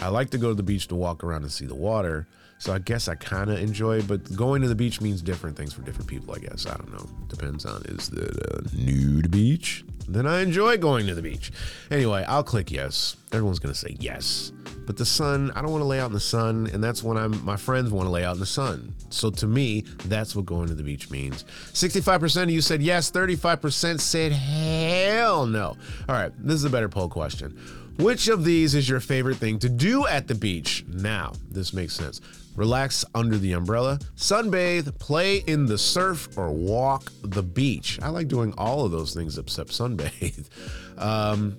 I 0.00 0.08
like 0.08 0.30
to 0.30 0.38
go 0.38 0.48
to 0.48 0.54
the 0.54 0.62
beach 0.62 0.88
to 0.88 0.94
walk 0.94 1.24
around 1.24 1.42
and 1.42 1.52
see 1.52 1.66
the 1.66 1.74
water. 1.74 2.26
So 2.58 2.72
I 2.72 2.78
guess 2.78 3.08
I 3.08 3.14
kind 3.16 3.50
of 3.50 3.58
enjoy 3.58 4.02
but 4.02 4.34
going 4.36 4.62
to 4.62 4.68
the 4.68 4.74
beach 4.74 5.00
means 5.00 5.20
different 5.20 5.56
things 5.56 5.72
for 5.72 5.82
different 5.82 6.08
people, 6.08 6.34
I 6.34 6.38
guess. 6.38 6.66
I 6.66 6.76
don't 6.76 6.92
know. 6.92 7.06
Depends 7.28 7.66
on 7.66 7.82
is 7.86 8.08
it 8.10 8.36
a 8.36 8.76
nude 8.76 9.30
beach? 9.30 9.84
Then 10.08 10.26
I 10.26 10.40
enjoy 10.40 10.76
going 10.78 11.06
to 11.06 11.14
the 11.14 11.22
beach. 11.22 11.52
Anyway, 11.90 12.24
I'll 12.26 12.44
click 12.44 12.70
yes. 12.70 13.16
Everyone's 13.32 13.58
going 13.58 13.72
to 13.72 13.78
say 13.78 13.96
yes. 13.98 14.52
But 14.86 14.96
the 14.96 15.06
sun, 15.06 15.50
I 15.54 15.62
don't 15.62 15.70
want 15.70 15.80
to 15.82 15.86
lay 15.86 15.98
out 15.98 16.08
in 16.08 16.12
the 16.12 16.20
sun, 16.20 16.68
and 16.72 16.84
that's 16.84 17.02
when 17.02 17.16
I'm 17.16 17.42
my 17.44 17.56
friends 17.56 17.90
want 17.90 18.06
to 18.06 18.10
lay 18.10 18.24
out 18.24 18.34
in 18.34 18.40
the 18.40 18.46
sun. 18.46 18.94
So 19.08 19.30
to 19.30 19.46
me, 19.46 19.80
that's 20.06 20.36
what 20.36 20.44
going 20.44 20.68
to 20.68 20.74
the 20.74 20.82
beach 20.82 21.10
means. 21.10 21.44
65% 21.72 22.42
of 22.42 22.50
you 22.50 22.60
said 22.60 22.82
yes, 22.82 23.10
35% 23.10 24.00
said 24.00 24.32
hell 24.32 25.46
no. 25.46 25.76
All 26.08 26.14
right, 26.14 26.32
this 26.38 26.56
is 26.56 26.64
a 26.64 26.70
better 26.70 26.88
poll 26.88 27.08
question. 27.08 27.58
Which 27.98 28.28
of 28.28 28.44
these 28.44 28.74
is 28.74 28.88
your 28.88 29.00
favorite 29.00 29.36
thing 29.36 29.58
to 29.60 29.68
do 29.68 30.06
at 30.06 30.26
the 30.26 30.34
beach? 30.34 30.84
Now, 30.88 31.32
this 31.50 31.72
makes 31.72 31.94
sense. 31.94 32.20
Relax 32.56 33.04
under 33.14 33.36
the 33.36 33.52
umbrella, 33.52 33.98
sunbathe, 34.16 34.96
play 34.98 35.38
in 35.38 35.66
the 35.66 35.78
surf, 35.78 36.28
or 36.38 36.52
walk 36.52 37.12
the 37.22 37.42
beach. 37.42 37.98
I 38.00 38.08
like 38.08 38.28
doing 38.28 38.54
all 38.56 38.84
of 38.84 38.92
those 38.92 39.14
things 39.14 39.38
except 39.38 39.70
sunbathe. 39.70 40.48
Um, 40.96 41.58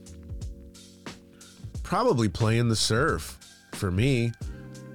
probably 1.84 2.30
play 2.30 2.58
in 2.58 2.70
the 2.70 2.76
surf 2.76 3.38
for 3.74 3.92
me. 3.92 4.32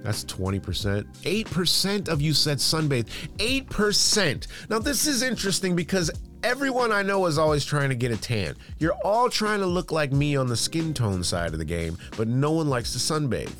That's 0.03 0.23
20%. 0.25 1.05
8% 1.21 2.07
of 2.09 2.21
you 2.21 2.33
said 2.33 2.57
sunbathe. 2.57 3.07
8%. 3.37 4.47
Now, 4.69 4.79
this 4.79 5.05
is 5.05 5.21
interesting 5.21 5.75
because 5.75 6.09
everyone 6.43 6.91
I 6.91 7.03
know 7.03 7.25
is 7.27 7.37
always 7.37 7.63
trying 7.63 7.89
to 7.89 7.95
get 7.95 8.11
a 8.11 8.17
tan. 8.17 8.55
You're 8.79 8.97
all 9.03 9.29
trying 9.29 9.59
to 9.59 9.67
look 9.67 9.91
like 9.91 10.11
me 10.11 10.35
on 10.35 10.47
the 10.47 10.57
skin 10.57 10.93
tone 10.93 11.23
side 11.23 11.53
of 11.53 11.59
the 11.59 11.65
game, 11.65 11.97
but 12.17 12.27
no 12.27 12.51
one 12.51 12.67
likes 12.67 12.93
to 12.93 12.97
sunbathe. 12.97 13.53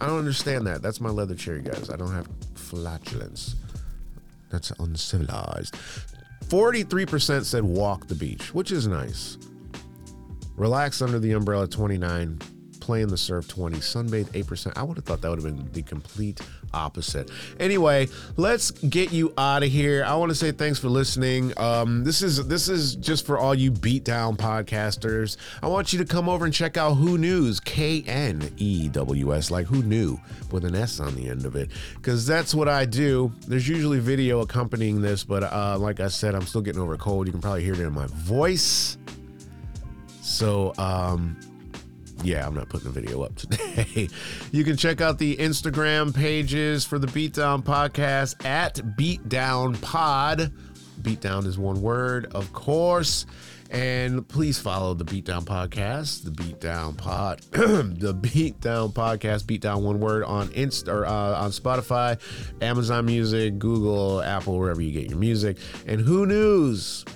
I 0.00 0.06
don't 0.06 0.18
understand 0.18 0.66
that. 0.66 0.82
That's 0.82 1.00
my 1.00 1.10
leather 1.10 1.34
cherry, 1.34 1.62
guys. 1.62 1.90
I 1.90 1.96
don't 1.96 2.12
have 2.12 2.28
flatulence. 2.54 3.56
That's 4.50 4.70
uncivilized. 4.72 5.74
43% 6.46 7.44
said 7.44 7.64
walk 7.64 8.08
the 8.08 8.14
beach, 8.14 8.52
which 8.52 8.72
is 8.72 8.86
nice. 8.86 9.38
Relax 10.56 11.00
under 11.00 11.18
the 11.18 11.32
umbrella, 11.32 11.66
29 11.66 12.38
play 12.80 13.00
in 13.00 13.08
the 13.08 13.16
surf 13.16 13.46
20, 13.48 13.78
sunbathe 13.78 14.26
8%. 14.26 14.72
I 14.76 14.82
would 14.82 14.96
have 14.96 15.04
thought 15.04 15.20
that 15.22 15.30
would 15.30 15.42
have 15.42 15.56
been 15.56 15.70
the 15.72 15.82
complete 15.82 16.40
opposite. 16.74 17.30
Anyway, 17.58 18.08
let's 18.36 18.72
get 18.72 19.12
you 19.12 19.32
out 19.38 19.62
of 19.62 19.70
here. 19.70 20.04
I 20.04 20.16
want 20.16 20.30
to 20.30 20.34
say 20.34 20.52
thanks 20.52 20.78
for 20.78 20.88
listening. 20.88 21.52
Um, 21.56 22.04
this 22.04 22.20
is 22.20 22.46
this 22.46 22.68
is 22.68 22.96
just 22.96 23.24
for 23.24 23.38
all 23.38 23.54
you 23.54 23.72
beatdown 23.72 24.36
podcasters. 24.36 25.36
I 25.62 25.68
want 25.68 25.92
you 25.92 25.98
to 26.00 26.04
come 26.04 26.28
over 26.28 26.44
and 26.44 26.52
check 26.52 26.76
out 26.76 26.94
Who 26.94 27.18
KNews, 27.18 27.64
K 27.64 28.02
N 28.06 28.50
E 28.56 28.88
W 28.88 29.34
S, 29.34 29.50
like 29.50 29.66
who 29.66 29.82
knew 29.82 30.18
with 30.50 30.64
an 30.64 30.74
S 30.74 30.98
on 30.98 31.14
the 31.14 31.28
end 31.28 31.46
of 31.46 31.56
it, 31.56 31.70
because 31.94 32.26
that's 32.26 32.54
what 32.54 32.68
I 32.68 32.84
do. 32.84 33.32
There's 33.46 33.68
usually 33.68 34.00
video 34.00 34.40
accompanying 34.40 35.00
this, 35.00 35.24
but 35.24 35.44
uh, 35.44 35.76
like 35.78 36.00
I 36.00 36.08
said, 36.08 36.34
I'm 36.34 36.46
still 36.46 36.60
getting 36.60 36.82
over 36.82 36.94
a 36.94 36.98
cold. 36.98 37.26
You 37.26 37.32
can 37.32 37.40
probably 37.40 37.64
hear 37.64 37.74
it 37.74 37.80
in 37.80 37.92
my 37.92 38.06
voice. 38.08 38.98
So, 40.20 40.72
um, 40.78 41.38
yeah, 42.22 42.46
I'm 42.46 42.54
not 42.54 42.68
putting 42.68 42.88
a 42.88 42.90
video 42.90 43.22
up 43.22 43.34
today. 43.36 44.08
you 44.52 44.64
can 44.64 44.76
check 44.76 45.00
out 45.00 45.18
the 45.18 45.36
Instagram 45.36 46.14
pages 46.14 46.84
for 46.84 46.98
the 46.98 47.06
Beatdown 47.06 47.62
podcast 47.62 48.44
at 48.44 48.76
Beatdown 48.76 49.80
Pod. 49.80 50.52
Beatdown 51.00 51.46
is 51.46 51.58
one 51.58 51.82
word, 51.82 52.26
of 52.32 52.52
course. 52.52 53.26
And 53.70 54.28
please 54.28 54.58
follow 54.58 54.92
the 54.92 55.04
Beatdown 55.04 55.44
Podcast, 55.44 56.24
the 56.24 56.30
Beatdown 56.30 56.94
Pod, 56.94 57.40
the 57.52 58.14
Beatdown 58.14 58.92
Podcast, 58.92 59.44
Beatdown 59.44 59.80
one 59.80 59.98
word 59.98 60.24
on 60.24 60.48
Insta 60.48 60.88
or 60.92 61.06
uh, 61.06 61.40
on 61.42 61.52
Spotify, 61.52 62.20
Amazon 62.60 63.06
Music, 63.06 63.58
Google, 63.58 64.20
Apple, 64.20 64.58
wherever 64.58 64.82
you 64.82 64.92
get 64.92 65.08
your 65.08 65.18
music. 65.18 65.56
And 65.86 66.02
who 66.02 66.26
knows? 66.26 67.06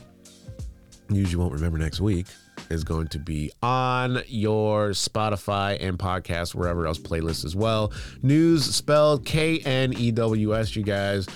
You 1.11 1.39
won't 1.39 1.53
remember 1.53 1.77
next 1.77 2.01
week 2.01 2.27
is 2.71 2.85
going 2.85 3.09
to 3.09 3.19
be 3.19 3.51
on 3.63 4.23
your 4.27 4.91
Spotify 4.91 5.77
and 5.81 5.99
podcast, 5.99 6.55
wherever 6.55 6.87
else 6.87 6.99
playlists 6.99 7.45
as 7.45 7.57
well. 7.57 7.93
News 8.23 8.65
spelled 8.65 9.25
K 9.25 9.59
N 9.61 9.93
E 9.93 10.11
W 10.11 10.57
S, 10.57 10.77
you 10.77 10.83
guys 10.83 11.27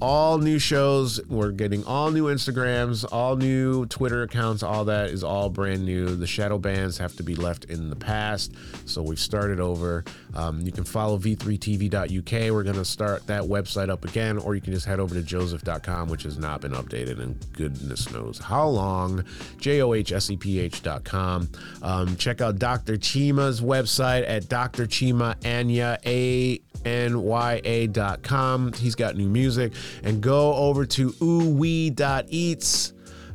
all 0.00 0.38
new 0.38 0.58
shows. 0.58 1.20
We're 1.28 1.50
getting 1.50 1.84
all 1.84 2.10
new 2.10 2.26
Instagrams, 2.26 3.04
all 3.10 3.36
new 3.36 3.86
Twitter 3.86 4.22
accounts. 4.22 4.62
All 4.62 4.84
that 4.86 5.10
is 5.10 5.24
all 5.24 5.50
brand 5.50 5.84
new. 5.84 6.14
The 6.16 6.26
shadow 6.26 6.58
bands 6.58 6.98
have 6.98 7.16
to 7.16 7.22
be 7.22 7.34
left 7.34 7.64
in 7.64 7.90
the 7.90 7.96
past. 7.96 8.52
So 8.86 9.02
we've 9.02 9.18
started 9.18 9.60
over. 9.60 10.04
Um, 10.34 10.60
you 10.60 10.72
can 10.72 10.84
follow 10.84 11.18
v3tv.uk. 11.18 12.52
We're 12.52 12.62
going 12.62 12.76
to 12.76 12.84
start 12.84 13.26
that 13.26 13.42
website 13.42 13.90
up 13.90 14.04
again, 14.04 14.38
or 14.38 14.54
you 14.54 14.60
can 14.60 14.72
just 14.72 14.86
head 14.86 15.00
over 15.00 15.14
to 15.14 15.22
johseph.com, 15.22 16.08
which 16.08 16.22
has 16.22 16.38
not 16.38 16.60
been 16.60 16.72
updated 16.72 17.20
in 17.20 17.38
goodness 17.52 18.10
knows 18.12 18.38
how 18.38 18.68
long. 18.68 19.24
J 19.58 19.82
O 19.82 19.94
H 19.94 20.12
S 20.12 20.30
E 20.30 20.36
P 20.36 20.60
H.com. 20.60 21.48
Um, 21.82 22.16
check 22.16 22.40
out 22.40 22.58
Dr. 22.58 22.96
Chima's 22.96 23.60
website 23.60 24.28
at 24.28 24.48
Dr. 24.48 24.86
Chima 24.86 25.34
Anya, 25.44 25.98
A 26.06 26.60
nya.com. 26.84 28.72
He's 28.74 28.94
got 28.94 29.16
new 29.16 29.28
music. 29.28 29.72
And 30.02 30.20
go 30.20 30.54
over 30.54 30.86
to 30.86 31.10
oohwee.eats, 31.12 32.92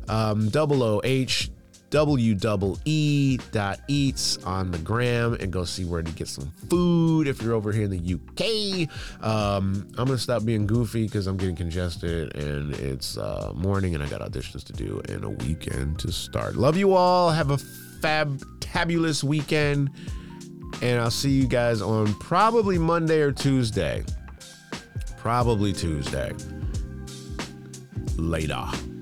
um, 0.08 0.48
double 0.50 0.82
O 0.82 1.00
H 1.04 1.50
eats 3.86 4.36
on 4.44 4.70
the 4.72 4.78
gram 4.78 5.34
and 5.34 5.52
go 5.52 5.64
see 5.64 5.84
where 5.84 6.02
to 6.02 6.10
get 6.12 6.26
some 6.26 6.52
food 6.68 7.28
if 7.28 7.40
you're 7.40 7.54
over 7.54 7.70
here 7.70 7.84
in 7.84 7.90
the 7.90 8.14
UK. 8.14 8.88
Um, 9.24 9.86
I'm 9.96 10.06
gonna 10.06 10.18
stop 10.18 10.44
being 10.44 10.66
goofy 10.66 11.04
because 11.04 11.28
I'm 11.28 11.36
getting 11.36 11.54
congested 11.54 12.34
and 12.36 12.74
it's 12.74 13.16
uh, 13.16 13.52
morning 13.54 13.94
and 13.94 14.02
I 14.02 14.08
got 14.08 14.20
auditions 14.20 14.64
to 14.64 14.72
do 14.72 15.00
and 15.08 15.24
a 15.24 15.30
weekend 15.30 16.00
to 16.00 16.10
start. 16.10 16.56
Love 16.56 16.76
you 16.76 16.94
all. 16.94 17.30
Have 17.30 17.50
a 17.50 17.58
fab 17.58 18.42
tabulous 18.60 19.22
weekend 19.22 19.90
and 20.82 21.00
I'll 21.00 21.12
see 21.12 21.30
you 21.30 21.46
guys 21.46 21.80
on 21.80 22.12
probably 22.14 22.76
Monday 22.76 23.20
or 23.20 23.30
Tuesday. 23.30 24.04
Probably 25.24 25.72
Tuesday. 25.72 26.34
Later. 28.18 28.93